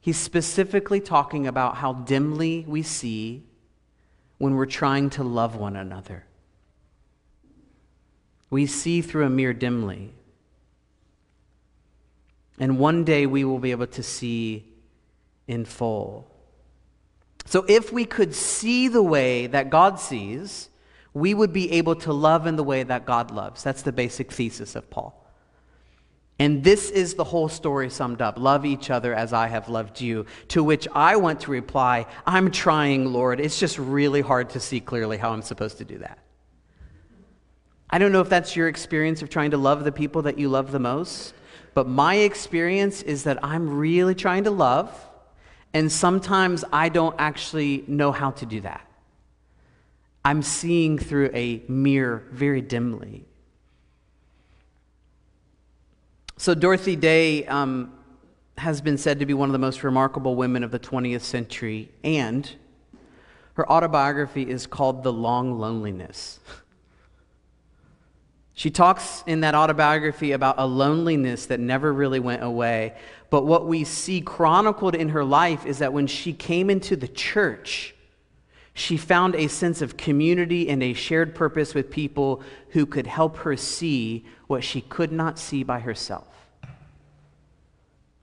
He's 0.00 0.16
specifically 0.16 1.00
talking 1.00 1.46
about 1.46 1.76
how 1.76 1.92
dimly 1.92 2.64
we 2.66 2.82
see 2.82 3.44
when 4.38 4.54
we're 4.54 4.66
trying 4.66 5.10
to 5.10 5.24
love 5.24 5.56
one 5.56 5.76
another. 5.76 6.24
We 8.50 8.66
see 8.66 9.02
through 9.02 9.26
a 9.26 9.30
mirror 9.30 9.52
dimly. 9.52 10.14
And 12.58 12.78
one 12.78 13.04
day 13.04 13.26
we 13.26 13.44
will 13.44 13.58
be 13.58 13.70
able 13.70 13.86
to 13.88 14.02
see 14.02 14.67
in 15.48 15.64
full. 15.64 16.30
So, 17.46 17.64
if 17.66 17.92
we 17.92 18.04
could 18.04 18.34
see 18.34 18.88
the 18.88 19.02
way 19.02 19.46
that 19.48 19.70
God 19.70 19.98
sees, 19.98 20.68
we 21.14 21.34
would 21.34 21.52
be 21.52 21.72
able 21.72 21.96
to 21.96 22.12
love 22.12 22.46
in 22.46 22.56
the 22.56 22.62
way 22.62 22.82
that 22.82 23.06
God 23.06 23.30
loves. 23.30 23.62
That's 23.62 23.82
the 23.82 23.92
basic 23.92 24.30
thesis 24.30 24.76
of 24.76 24.88
Paul. 24.90 25.24
And 26.38 26.62
this 26.62 26.90
is 26.90 27.14
the 27.14 27.24
whole 27.24 27.48
story 27.48 27.90
summed 27.90 28.22
up 28.22 28.38
love 28.38 28.64
each 28.64 28.90
other 28.90 29.12
as 29.12 29.32
I 29.32 29.48
have 29.48 29.68
loved 29.68 30.00
you. 30.00 30.26
To 30.48 30.62
which 30.62 30.86
I 30.94 31.16
want 31.16 31.40
to 31.40 31.50
reply, 31.50 32.06
I'm 32.26 32.50
trying, 32.50 33.12
Lord. 33.12 33.40
It's 33.40 33.58
just 33.58 33.78
really 33.78 34.20
hard 34.20 34.50
to 34.50 34.60
see 34.60 34.78
clearly 34.78 35.16
how 35.16 35.32
I'm 35.32 35.42
supposed 35.42 35.78
to 35.78 35.84
do 35.84 35.98
that. 35.98 36.18
I 37.90 37.98
don't 37.98 38.12
know 38.12 38.20
if 38.20 38.28
that's 38.28 38.54
your 38.54 38.68
experience 38.68 39.22
of 39.22 39.30
trying 39.30 39.52
to 39.52 39.56
love 39.56 39.82
the 39.82 39.92
people 39.92 40.22
that 40.22 40.38
you 40.38 40.48
love 40.48 40.70
the 40.70 40.78
most, 40.78 41.32
but 41.74 41.88
my 41.88 42.16
experience 42.16 43.02
is 43.02 43.24
that 43.24 43.42
I'm 43.42 43.78
really 43.78 44.14
trying 44.14 44.44
to 44.44 44.50
love, 44.50 45.07
and 45.74 45.90
sometimes 45.90 46.64
I 46.72 46.88
don't 46.88 47.14
actually 47.18 47.84
know 47.86 48.12
how 48.12 48.30
to 48.32 48.46
do 48.46 48.60
that. 48.62 48.86
I'm 50.24 50.42
seeing 50.42 50.98
through 50.98 51.30
a 51.32 51.62
mirror 51.68 52.24
very 52.30 52.60
dimly. 52.60 53.24
So, 56.36 56.54
Dorothy 56.54 56.96
Day 56.96 57.46
um, 57.46 57.92
has 58.58 58.80
been 58.80 58.98
said 58.98 59.18
to 59.20 59.26
be 59.26 59.34
one 59.34 59.48
of 59.48 59.52
the 59.52 59.58
most 59.58 59.82
remarkable 59.82 60.36
women 60.36 60.62
of 60.62 60.70
the 60.70 60.78
20th 60.78 61.22
century, 61.22 61.90
and 62.04 62.50
her 63.54 63.70
autobiography 63.70 64.48
is 64.48 64.66
called 64.66 65.02
The 65.02 65.12
Long 65.12 65.58
Loneliness. 65.58 66.40
She 68.58 68.72
talks 68.72 69.22
in 69.24 69.42
that 69.42 69.54
autobiography 69.54 70.32
about 70.32 70.56
a 70.58 70.66
loneliness 70.66 71.46
that 71.46 71.60
never 71.60 71.92
really 71.92 72.18
went 72.18 72.42
away. 72.42 72.96
But 73.30 73.46
what 73.46 73.68
we 73.68 73.84
see 73.84 74.20
chronicled 74.20 74.96
in 74.96 75.10
her 75.10 75.24
life 75.24 75.64
is 75.64 75.78
that 75.78 75.92
when 75.92 76.08
she 76.08 76.32
came 76.32 76.68
into 76.68 76.96
the 76.96 77.06
church, 77.06 77.94
she 78.74 78.96
found 78.96 79.36
a 79.36 79.46
sense 79.46 79.80
of 79.80 79.96
community 79.96 80.68
and 80.68 80.82
a 80.82 80.92
shared 80.92 81.36
purpose 81.36 81.72
with 81.72 81.88
people 81.88 82.42
who 82.70 82.84
could 82.84 83.06
help 83.06 83.36
her 83.36 83.56
see 83.56 84.26
what 84.48 84.64
she 84.64 84.80
could 84.80 85.12
not 85.12 85.38
see 85.38 85.62
by 85.62 85.78
herself. 85.78 86.37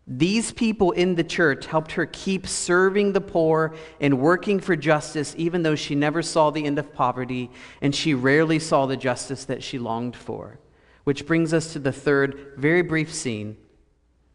These 0.07 0.51
people 0.51 0.91
in 0.91 1.15
the 1.15 1.23
church 1.23 1.65
helped 1.65 1.93
her 1.93 2.05
keep 2.05 2.45
serving 2.45 3.13
the 3.13 3.21
poor 3.21 3.73
and 3.99 4.19
working 4.19 4.59
for 4.59 4.75
justice, 4.75 5.33
even 5.37 5.63
though 5.63 5.75
she 5.75 5.95
never 5.95 6.21
saw 6.21 6.51
the 6.51 6.65
end 6.65 6.77
of 6.77 6.93
poverty 6.93 7.49
and 7.81 7.93
she 7.93 8.13
rarely 8.13 8.59
saw 8.59 8.85
the 8.85 8.97
justice 8.97 9.45
that 9.45 9.63
she 9.63 9.79
longed 9.79 10.15
for. 10.15 10.59
Which 11.05 11.25
brings 11.25 11.53
us 11.53 11.73
to 11.73 11.79
the 11.79 11.91
third, 11.91 12.53
very 12.55 12.81
brief 12.81 13.13
scene 13.13 13.57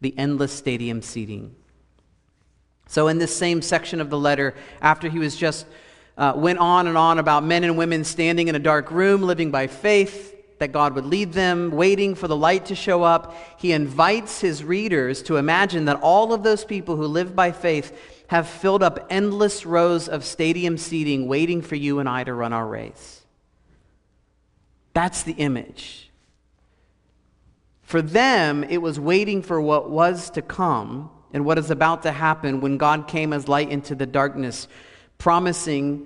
the 0.01 0.17
endless 0.17 0.51
stadium 0.51 1.01
seating. 1.01 1.55
So, 2.87 3.07
in 3.07 3.19
this 3.19 3.35
same 3.35 3.61
section 3.61 4.01
of 4.01 4.09
the 4.09 4.17
letter, 4.17 4.55
after 4.81 5.07
he 5.07 5.19
was 5.19 5.37
just 5.37 5.65
uh, 6.17 6.33
went 6.35 6.59
on 6.59 6.87
and 6.87 6.97
on 6.97 7.19
about 7.19 7.43
men 7.43 7.63
and 7.63 7.77
women 7.77 8.03
standing 8.03 8.47
in 8.47 8.55
a 8.55 8.59
dark 8.59 8.91
room, 8.91 9.21
living 9.21 9.51
by 9.51 9.67
faith, 9.67 10.30
that 10.61 10.71
God 10.71 10.93
would 10.93 11.07
lead 11.07 11.33
them, 11.33 11.71
waiting 11.71 12.13
for 12.13 12.27
the 12.27 12.35
light 12.35 12.67
to 12.67 12.75
show 12.75 13.01
up. 13.01 13.35
He 13.57 13.71
invites 13.71 14.41
his 14.41 14.63
readers 14.63 15.23
to 15.23 15.37
imagine 15.37 15.85
that 15.85 15.99
all 16.01 16.33
of 16.33 16.43
those 16.43 16.63
people 16.63 16.95
who 16.95 17.07
live 17.07 17.35
by 17.35 17.51
faith 17.51 17.97
have 18.27 18.47
filled 18.47 18.83
up 18.83 19.07
endless 19.09 19.65
rows 19.65 20.07
of 20.07 20.23
stadium 20.23 20.77
seating 20.77 21.27
waiting 21.27 21.63
for 21.63 21.75
you 21.75 21.97
and 21.97 22.07
I 22.07 22.23
to 22.23 22.33
run 22.33 22.53
our 22.53 22.67
race. 22.67 23.25
That's 24.93 25.23
the 25.23 25.33
image. 25.33 26.11
For 27.81 28.03
them, 28.03 28.63
it 28.63 28.83
was 28.83 28.99
waiting 28.99 29.41
for 29.41 29.59
what 29.59 29.89
was 29.89 30.29
to 30.29 30.43
come 30.43 31.09
and 31.33 31.43
what 31.43 31.57
is 31.57 31.71
about 31.71 32.03
to 32.03 32.11
happen 32.11 32.61
when 32.61 32.77
God 32.77 33.07
came 33.07 33.33
as 33.33 33.47
light 33.47 33.71
into 33.71 33.95
the 33.95 34.05
darkness, 34.05 34.67
promising 35.17 36.05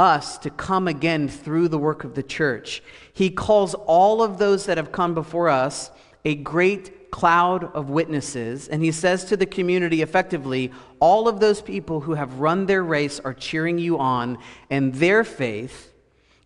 us 0.00 0.38
to 0.38 0.48
come 0.48 0.88
again 0.88 1.28
through 1.28 1.68
the 1.68 1.78
work 1.78 2.04
of 2.04 2.14
the 2.14 2.22
church. 2.22 2.82
He 3.12 3.28
calls 3.28 3.74
all 3.74 4.22
of 4.22 4.38
those 4.38 4.64
that 4.64 4.78
have 4.78 4.90
come 4.90 5.12
before 5.12 5.50
us 5.50 5.90
a 6.24 6.34
great 6.34 7.10
cloud 7.10 7.64
of 7.74 7.90
witnesses, 7.90 8.66
and 8.66 8.82
he 8.82 8.92
says 8.92 9.24
to 9.26 9.36
the 9.36 9.44
community 9.44 10.00
effectively, 10.00 10.72
all 11.00 11.28
of 11.28 11.38
those 11.38 11.60
people 11.60 12.00
who 12.00 12.14
have 12.14 12.40
run 12.40 12.64
their 12.64 12.82
race 12.82 13.20
are 13.20 13.34
cheering 13.34 13.78
you 13.78 13.98
on, 13.98 14.38
and 14.70 14.94
their 14.94 15.22
faith 15.22 15.92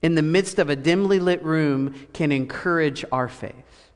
in 0.03 0.17
the 0.17 0.23
midst 0.23 0.59
of 0.59 0.69
a 0.69 0.77
dimly 0.77 1.21
lit 1.21 1.43
room 1.45 1.95
can 2.13 2.33
encourage 2.33 3.05
our 3.13 3.29
faith. 3.29 3.93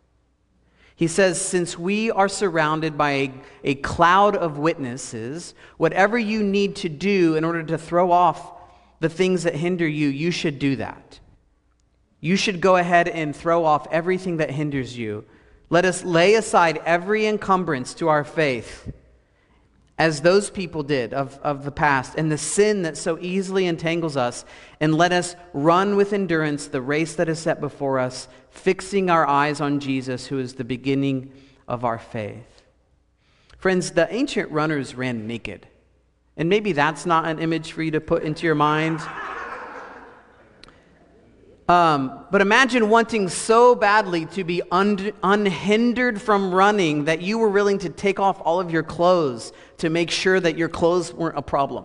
He 0.95 1.07
says, 1.07 1.41
Since 1.41 1.77
we 1.77 2.11
are 2.11 2.29
surrounded 2.29 2.97
by 2.97 3.11
a, 3.11 3.33
a, 3.65 3.75
cloud 3.77 4.37
of 4.37 4.59
witnesses, 4.59 5.55
whatever 5.79 6.19
you 6.19 6.43
need 6.43 6.77
to 6.77 6.89
do 6.89 7.37
in 7.37 7.45
order 7.45 7.63
to 7.63 7.79
throw 7.79 8.13
off 8.13 8.58
the 9.01 9.09
things 9.09 9.45
that 9.45 9.55
hinder 9.55 9.87
you, 9.87 10.09
you 10.09 10.31
should 10.31 10.59
do 10.59 10.77
that. 10.77 11.21
You 12.21 12.37
should 12.37 12.61
go 12.61 12.77
ahead 12.77 13.09
and 13.09 13.35
throw 13.35 13.65
off 13.65 13.87
everything 13.91 14.39
that 14.39 14.51
hinders 14.51 14.99
you. 14.99 15.25
Let 15.71 15.85
us 15.85 16.05
lay 16.05 16.35
aside 16.35 16.81
every 16.85 17.27
encumbrance 17.27 17.95
to 17.95 18.09
our 18.09 18.25
faith, 18.25 18.93
as 19.99 20.21
those 20.21 20.51
people 20.51 20.83
did 20.83 21.13
of, 21.13 21.39
of 21.43 21.65
the 21.65 21.71
past, 21.71 22.15
and 22.17 22.31
the 22.31 22.39
sin 22.39 22.83
that 22.83 22.97
so 22.97 23.19
easily 23.21 23.67
entangles 23.67 24.17
us, 24.17 24.45
and 24.81 24.95
let 24.95 25.13
us 25.13 25.37
run 25.53 25.97
with 25.97 26.13
endurance 26.13 26.67
the 26.67 26.81
race 26.81 27.15
that 27.17 27.29
is 27.29 27.39
set 27.39 27.61
before 27.61 27.99
us, 27.99 28.29
fixing 28.51 29.11
our 29.11 29.27
eyes 29.27 29.61
on 29.61 29.79
Jesus, 29.79 30.27
who 30.27 30.39
is 30.39 30.55
the 30.55 30.65
beginning 30.65 31.33
of 31.67 31.85
our 31.85 31.99
faith. 31.99 32.63
Friends, 33.59 33.91
the 33.91 34.13
ancient 34.13 34.51
runners 34.51 34.95
ran 34.95 35.27
naked. 35.27 35.67
And 36.39 36.49
maybe 36.49 36.73
that's 36.73 37.05
not 37.05 37.27
an 37.27 37.41
image 37.41 37.73
for 37.73 37.83
you 37.83 37.91
to 37.91 38.01
put 38.01 38.23
into 38.23 38.47
your 38.47 38.55
mind. 38.55 39.01
Um, 41.69 42.25
but 42.31 42.41
imagine 42.41 42.89
wanting 42.89 43.29
so 43.29 43.75
badly 43.75 44.25
to 44.27 44.43
be 44.43 44.63
un- 44.73 45.13
unhindered 45.23 46.23
from 46.23 46.55
running 46.55 47.05
that 47.05 47.21
you 47.21 47.37
were 47.37 47.51
willing 47.51 47.79
to 47.81 47.91
take 47.91 48.19
off 48.19 48.41
all 48.43 48.59
of 48.59 48.71
your 48.71 48.83
clothes 48.83 49.53
to 49.77 49.91
make 49.91 50.11
sure 50.11 50.41
that 50.41 50.57
your 50.57 50.71
clothes 50.71 51.13
weren't 51.13 51.37
a 51.37 51.43
problem. 51.43 51.85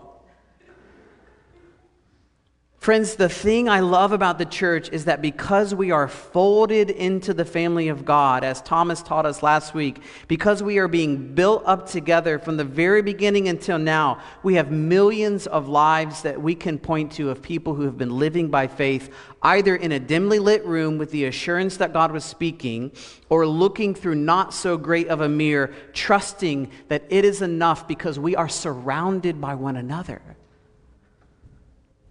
Friends, 2.83 3.15
the 3.15 3.29
thing 3.29 3.69
I 3.69 3.79
love 3.79 4.11
about 4.11 4.37
the 4.37 4.45
church 4.45 4.89
is 4.89 5.05
that 5.05 5.21
because 5.21 5.73
we 5.73 5.91
are 5.91 6.09
folded 6.09 6.89
into 6.89 7.33
the 7.33 7.45
family 7.45 7.87
of 7.87 8.03
God, 8.03 8.43
as 8.43 8.61
Thomas 8.61 9.01
taught 9.01 9.25
us 9.25 9.41
last 9.41 9.73
week, 9.73 10.01
because 10.27 10.61
we 10.61 10.79
are 10.79 10.89
being 10.89 11.33
built 11.33 11.63
up 11.65 11.87
together 11.87 12.37
from 12.37 12.57
the 12.57 12.65
very 12.65 13.01
beginning 13.01 13.47
until 13.47 13.79
now, 13.79 14.21
we 14.43 14.55
have 14.55 14.69
millions 14.69 15.47
of 15.47 15.69
lives 15.69 16.23
that 16.23 16.41
we 16.41 16.55
can 16.55 16.77
point 16.77 17.13
to 17.13 17.29
of 17.29 17.41
people 17.41 17.73
who 17.73 17.83
have 17.83 17.97
been 17.97 18.19
living 18.19 18.49
by 18.49 18.67
faith, 18.67 19.09
either 19.43 19.77
in 19.77 19.93
a 19.93 19.99
dimly 20.01 20.39
lit 20.39 20.65
room 20.65 20.97
with 20.97 21.11
the 21.11 21.23
assurance 21.23 21.77
that 21.77 21.93
God 21.93 22.11
was 22.11 22.25
speaking, 22.25 22.91
or 23.29 23.47
looking 23.47 23.95
through 23.95 24.15
not 24.15 24.53
so 24.53 24.75
great 24.75 25.07
of 25.07 25.21
a 25.21 25.29
mirror, 25.29 25.73
trusting 25.93 26.69
that 26.89 27.05
it 27.09 27.23
is 27.23 27.41
enough 27.41 27.87
because 27.87 28.19
we 28.19 28.35
are 28.35 28.49
surrounded 28.49 29.39
by 29.39 29.55
one 29.55 29.77
another. 29.77 30.32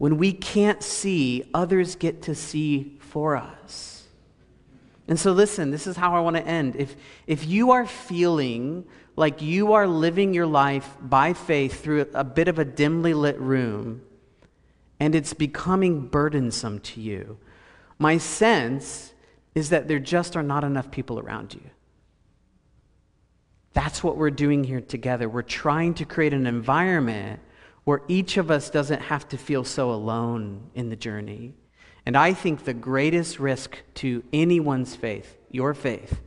When 0.03 0.19
we 0.19 0.33
can't 0.33 0.83
see, 0.83 1.49
others 1.55 1.95
get 1.95 2.23
to 2.23 2.35
see 2.35 2.97
for 2.99 3.37
us. 3.37 4.09
And 5.07 5.17
so, 5.17 5.31
listen, 5.31 5.71
this 5.71 5.87
is 5.87 5.97
how 5.97 6.17
I 6.17 6.19
want 6.19 6.35
to 6.35 6.45
end. 6.45 6.75
If, 6.75 6.97
if 7.29 7.47
you 7.47 7.71
are 7.71 7.87
feeling 7.87 8.85
like 9.15 9.41
you 9.41 9.75
are 9.75 9.87
living 9.87 10.35
your 10.35 10.47
life 10.47 10.97
by 11.01 11.35
faith 11.35 11.85
through 11.85 12.09
a 12.15 12.25
bit 12.25 12.49
of 12.49 12.59
a 12.59 12.65
dimly 12.65 13.15
lit 13.15 13.39
room, 13.39 14.03
and 14.99 15.15
it's 15.15 15.35
becoming 15.35 16.09
burdensome 16.09 16.81
to 16.81 17.01
you, 17.01 17.39
my 17.97 18.19
sense 18.19 19.15
is 19.55 19.69
that 19.69 19.87
there 19.87 20.01
just 20.01 20.37
are 20.37 20.43
not 20.43 20.65
enough 20.65 20.91
people 20.91 21.21
around 21.21 21.55
you. 21.55 21.71
That's 23.73 24.03
what 24.03 24.17
we're 24.17 24.31
doing 24.31 24.65
here 24.65 24.81
together. 24.81 25.29
We're 25.29 25.43
trying 25.43 25.95
to 25.95 26.05
create 26.05 26.35
an 26.35 26.49
environment 26.49 27.39
where 27.85 28.03
each 28.09 28.37
of 28.37 28.51
us 28.51 28.70
doesn't 28.70 29.03
have 29.03 29.28
to 29.28 29.37
feel 29.37 29.64
so 29.64 29.91
alone 29.91 30.70
in 30.74 30.89
the 30.89 30.97
journey. 30.97 31.55
And 32.07 32.16
I 32.16 32.33
think 32.33 32.64
the 32.64 32.74
greatest 32.74 33.39
risk 33.39 33.78
to 33.95 34.22
anyone's 34.33 34.97
faith, 34.97 35.37
your 35.51 35.74
faith, 35.74 36.20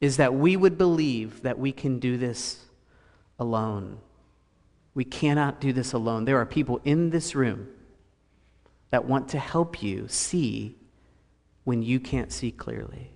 is 0.00 0.16
that 0.16 0.34
we 0.34 0.56
would 0.56 0.76
believe 0.76 1.42
that 1.42 1.58
we 1.58 1.72
can 1.72 1.98
do 1.98 2.16
this 2.16 2.66
alone. 3.38 3.98
We 4.94 5.04
cannot 5.04 5.60
do 5.60 5.72
this 5.72 5.92
alone. 5.92 6.24
There 6.24 6.38
are 6.38 6.46
people 6.46 6.80
in 6.84 7.10
this 7.10 7.34
room 7.34 7.68
that 8.90 9.04
want 9.04 9.28
to 9.30 9.38
help 9.38 9.82
you 9.82 10.06
see 10.08 10.76
when 11.64 11.82
you 11.82 11.98
can't 11.98 12.32
see 12.32 12.52
clearly. 12.52 13.13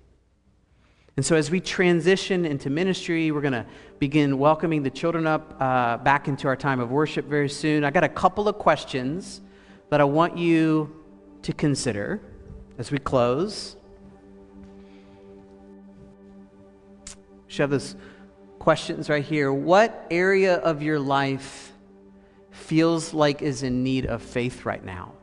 And 1.18 1.26
so, 1.26 1.34
as 1.34 1.50
we 1.50 1.58
transition 1.58 2.44
into 2.44 2.70
ministry, 2.70 3.32
we're 3.32 3.40
going 3.40 3.52
to 3.52 3.66
begin 3.98 4.38
welcoming 4.38 4.84
the 4.84 4.90
children 4.90 5.26
up 5.26 5.56
uh, 5.58 5.96
back 5.96 6.28
into 6.28 6.46
our 6.46 6.54
time 6.54 6.78
of 6.78 6.92
worship 6.92 7.24
very 7.24 7.48
soon. 7.48 7.82
I 7.82 7.90
got 7.90 8.04
a 8.04 8.08
couple 8.08 8.46
of 8.46 8.56
questions 8.58 9.40
that 9.90 10.00
I 10.00 10.04
want 10.04 10.38
you 10.38 10.94
to 11.42 11.52
consider 11.52 12.20
as 12.78 12.92
we 12.92 12.98
close. 12.98 13.74
Should 17.48 17.62
have 17.62 17.70
those 17.70 17.96
questions 18.60 19.10
right 19.10 19.24
here. 19.24 19.52
What 19.52 20.06
area 20.12 20.58
of 20.58 20.82
your 20.82 21.00
life 21.00 21.72
feels 22.52 23.12
like 23.12 23.42
is 23.42 23.64
in 23.64 23.82
need 23.82 24.06
of 24.06 24.22
faith 24.22 24.64
right 24.64 24.84
now? 24.84 25.14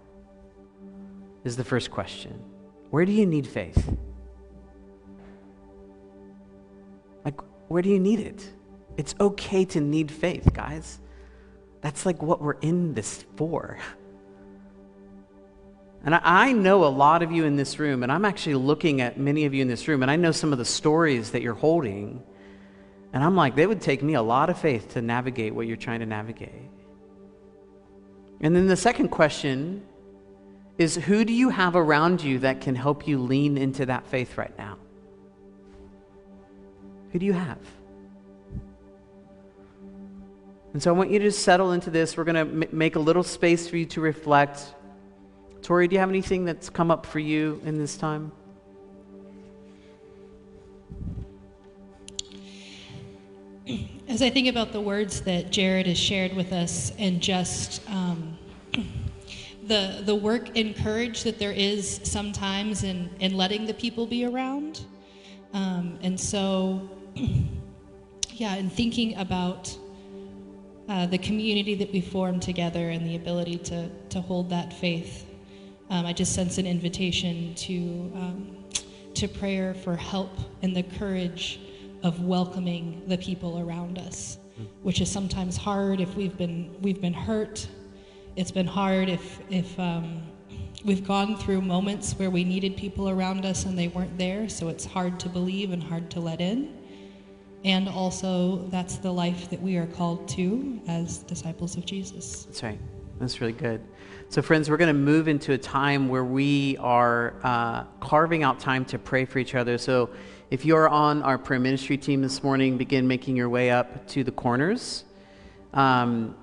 Is 1.45 1.55
the 1.55 1.63
first 1.63 1.89
question. 1.89 2.37
Where 2.89 3.05
do 3.05 3.13
you 3.13 3.25
need 3.25 3.47
faith? 3.47 3.95
Like, 7.26 7.41
where 7.67 7.82
do 7.82 7.89
you 7.89 7.99
need 7.99 8.19
it? 8.19 8.47
It's 8.97 9.15
okay 9.19 9.65
to 9.65 9.82
need 9.82 10.11
faith, 10.11 10.53
guys. 10.53 10.99
That's 11.82 12.05
like 12.05 12.21
what 12.21 12.41
we're 12.41 12.59
in 12.59 12.93
this 12.93 13.26
for. 13.36 13.80
And 16.05 16.13
I 16.13 16.51
know 16.51 16.86
a 16.86 16.88
lot 16.88 17.23
of 17.23 17.32
you 17.32 17.45
in 17.45 17.55
this 17.55 17.80
room, 17.80 18.03
and 18.03 18.11
I'm 18.11 18.26
actually 18.26 18.55
looking 18.55 19.01
at 19.01 19.17
many 19.17 19.45
of 19.45 19.55
you 19.55 19.63
in 19.63 19.67
this 19.67 19.88
room, 19.88 20.03
and 20.03 20.11
I 20.11 20.15
know 20.15 20.32
some 20.32 20.51
of 20.51 20.59
the 20.59 20.65
stories 20.65 21.32
that 21.32 21.41
you're 21.41 21.55
holding. 21.55 22.21
And 23.11 23.23
I'm 23.23 23.36
like, 23.36 23.55
they 23.55 23.65
would 23.65 23.82
take 23.82 24.03
me 24.03 24.13
a 24.13 24.21
lot 24.21 24.51
of 24.51 24.59
faith 24.59 24.93
to 24.93 25.01
navigate 25.01 25.55
what 25.55 25.65
you're 25.65 25.78
trying 25.78 26.01
to 26.01 26.05
navigate. 26.05 26.69
And 28.41 28.55
then 28.55 28.67
the 28.67 28.78
second 28.78 29.09
question 29.09 29.84
is 30.78 30.95
who 30.95 31.26
do 31.26 31.34
you 31.34 31.49
have 31.49 31.76
around 31.76 32.21
you 32.21 32.39
that 32.39 32.61
can 32.61 32.76
help 32.76 33.07
you 33.07 33.17
lean 33.17 33.57
into 33.57 33.86
that 33.88 34.05
faith 34.05 34.38
right 34.38 34.55
now? 34.57 34.78
Who 37.16 37.20
do 37.20 37.26
you 37.26 37.32
have? 37.32 37.59
And 40.74 40.84
so 40.84 40.93
I 40.93 40.97
want 40.97 41.11
you 41.11 41.20
to 41.20 41.32
settle 41.32 41.72
into 41.72 41.89
this. 41.89 42.18
We're 42.18 42.26
going 42.26 42.36
to 42.36 42.68
m- 42.68 42.78
make 42.78 42.97
a 42.97 42.99
little 42.99 43.24
space 43.24 43.70
for 43.70 43.78
you 43.78 43.86
to 43.86 44.01
reflect. 44.01 44.76
Tori, 45.61 45.88
do 45.88 45.93
you 45.93 46.01
have 46.01 46.09
anything 46.09 46.43
that's 46.43 46.70
come 46.70 46.91
up 46.91 47.05
for 47.05 47.20
you 47.20 47.61
in 47.63 47.78
this 47.78 47.95
time? 47.95 48.34
As 54.09 54.22
I 54.22 54.30
think 54.30 54.49
about 54.49 54.74
the 54.74 54.82
words 54.82 55.22
that 55.22 55.53
Jared 55.53 55.88
has 55.88 55.97
shared 55.97 56.34
with 56.34 56.51
us 56.51 56.91
and 56.99 57.22
just 57.22 57.82
um, 57.89 58.38
the, 59.63 60.01
the 60.03 60.16
work 60.16 60.57
and 60.57 60.76
courage 60.76 61.24
that 61.24 61.39
there 61.39 61.53
is 61.53 62.01
sometimes 62.03 62.84
in, 62.84 63.09
in 63.22 63.38
letting 63.38 63.68
the 63.68 63.74
people 63.74 64.05
be 64.05 64.26
around. 64.26 64.82
Um, 65.53 65.97
and 66.01 66.20
so 66.20 66.89
yeah, 68.34 68.55
in 68.55 68.70
thinking 68.70 69.16
about 69.16 69.76
uh, 70.89 71.05
the 71.05 71.18
community 71.18 71.76
that 71.76 71.91
we 71.93 72.01
form 72.01 72.39
together 72.39 72.89
and 72.89 73.07
the 73.07 73.16
ability 73.16 73.57
to, 73.57 73.89
to 74.09 74.20
hold 74.20 74.49
that 74.49 74.74
faith, 74.74 75.26
um, 75.89 76.05
I 76.05 76.13
just 76.13 76.34
sense 76.34 76.57
an 76.57 76.68
invitation 76.68 77.55
to, 77.55 78.11
um, 78.16 78.66
to 79.13 79.28
prayer 79.28 79.74
for 79.74 79.95
help 79.95 80.32
and 80.61 80.76
the 80.76 80.84
courage 80.84 81.59
of 82.03 82.22
welcoming 82.22 83.01
the 83.07 83.18
people 83.18 83.59
around 83.59 83.97
us, 83.97 84.38
which 84.84 84.99
is 84.99 85.09
sometimes 85.09 85.55
hard 85.55 86.01
if 86.01 86.16
we've 86.16 86.38
been, 86.38 86.76
we've 86.82 87.01
been 87.01 87.13
hurt. 87.13 87.68
It's 88.36 88.51
been 88.51 88.68
hard 88.68 89.07
if, 89.07 89.39
if 89.49 89.80
um, 89.80 90.22
we've 90.84 91.07
gone 91.07 91.38
through 91.38 91.61
moments 91.61 92.13
where 92.20 92.30
we 92.30 92.43
needed 92.43 92.76
people 92.76 93.09
around 93.09 93.45
us 93.45 93.66
and 93.66 93.80
they 93.80 93.88
weren't 93.88 94.18
there, 94.18 94.49
so 94.49 94.68
it's 94.68 94.84
hard 94.84 95.18
to 95.22 95.30
believe 95.30 95.72
and 95.72 95.82
hard 95.82 96.11
to 96.11 96.20
let 96.20 96.41
in. 96.41 96.84
And 97.66 97.89
also, 97.89 98.57
that's 98.70 98.97
the 98.97 99.11
life 99.11 99.49
that 99.49 99.59
we 99.59 99.78
are 99.78 99.88
called 99.88 100.30
to 100.30 100.80
as 100.88 101.18
disciples 101.24 101.76
of 101.76 101.84
Jesus. 101.84 102.43
That's 102.43 102.61
right. 102.61 102.80
That's 103.20 103.41
really 103.41 103.53
good. 103.53 103.82
So, 104.30 104.43
friends, 104.43 104.70
we're 104.70 104.78
going 104.78 104.93
to 104.93 104.93
move 104.93 105.28
into 105.28 105.51
a 105.53 105.57
time 105.57 106.07
where 106.07 106.24
we 106.24 106.78
are 106.78 107.34
uh, 107.41 107.86
carving 108.01 108.43
out 108.43 108.59
time 108.59 108.86
to 108.86 108.99
pray 108.99 109.26
for 109.26 109.39
each 109.39 109.55
other. 109.55 109.80
So, 109.80 110.11
if 110.51 110.63
you're 110.63 110.88
on 110.88 111.24
our 111.24 111.39
prayer 111.39 111.59
ministry 111.59 111.97
team 111.97 112.22
this 112.22 112.43
morning, 112.43 112.78
begin 112.78 113.07
making 113.07 113.36
your 113.36 113.49
way 113.49 113.72
up 113.72 114.07
to 114.09 114.24
the 114.24 114.32
corners. 114.32 115.03
Um, 115.74 116.36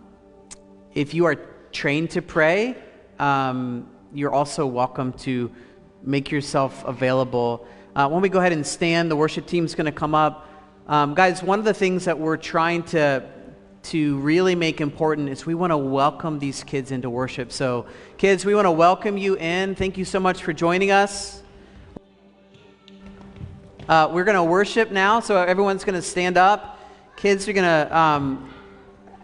if 0.92 1.14
you 1.14 1.26
are 1.26 1.36
trained 1.70 2.10
to 2.10 2.20
pray, 2.20 2.74
um, 3.20 3.88
you're 4.12 4.32
also 4.32 4.66
welcome 4.66 5.12
to 5.18 5.52
make 6.02 6.32
yourself 6.32 6.84
available. 6.84 7.64
Uh, 7.94 8.08
when 8.08 8.22
we 8.22 8.28
go 8.28 8.40
ahead 8.40 8.52
and 8.52 8.66
stand, 8.66 9.08
the 9.08 9.14
worship 9.14 9.46
team 9.46 9.64
is 9.64 9.76
going 9.76 9.86
to 9.86 9.92
come 9.92 10.16
up. 10.16 10.48
Um, 10.88 11.14
guys, 11.14 11.44
one 11.44 11.60
of 11.60 11.64
the 11.64 11.74
things 11.74 12.06
that 12.06 12.18
we're 12.18 12.36
trying 12.36 12.82
to 12.84 13.22
to 13.84 14.18
really 14.18 14.54
make 14.54 14.80
important 14.80 15.28
is 15.28 15.44
we 15.44 15.54
want 15.54 15.72
to 15.72 15.76
welcome 15.76 16.38
these 16.38 16.62
kids 16.62 16.92
into 16.92 17.10
worship. 17.10 17.50
So, 17.50 17.86
kids, 18.16 18.44
we 18.44 18.54
want 18.54 18.66
to 18.66 18.70
welcome 18.70 19.16
you 19.18 19.36
in. 19.36 19.74
Thank 19.74 19.96
you 19.96 20.04
so 20.04 20.20
much 20.20 20.42
for 20.42 20.52
joining 20.52 20.90
us. 20.90 21.42
Uh, 23.88 24.08
we're 24.12 24.24
going 24.24 24.36
to 24.36 24.44
worship 24.44 24.90
now, 24.92 25.20
so 25.20 25.36
everyone's 25.36 25.84
going 25.84 25.96
to 25.96 26.02
stand 26.02 26.36
up. 26.36 26.80
Kids 27.16 27.46
we're 27.46 27.52
going 27.52 27.88
to 27.88 27.96
um, 27.96 28.52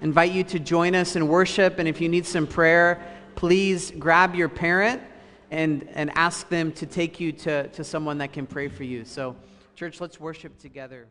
invite 0.00 0.32
you 0.32 0.44
to 0.44 0.58
join 0.58 0.94
us 0.94 1.16
in 1.16 1.26
worship, 1.26 1.78
and 1.78 1.88
if 1.88 2.00
you 2.00 2.08
need 2.08 2.26
some 2.26 2.46
prayer, 2.46 3.00
please 3.34 3.92
grab 3.98 4.34
your 4.34 4.48
parent 4.48 5.02
and, 5.50 5.88
and 5.94 6.10
ask 6.16 6.48
them 6.48 6.70
to 6.72 6.86
take 6.86 7.18
you 7.20 7.32
to, 7.32 7.68
to 7.68 7.82
someone 7.82 8.18
that 8.18 8.32
can 8.32 8.46
pray 8.46 8.68
for 8.68 8.84
you. 8.84 9.04
So, 9.04 9.36
church, 9.76 10.00
let's 10.00 10.20
worship 10.20 10.58
together. 10.58 11.06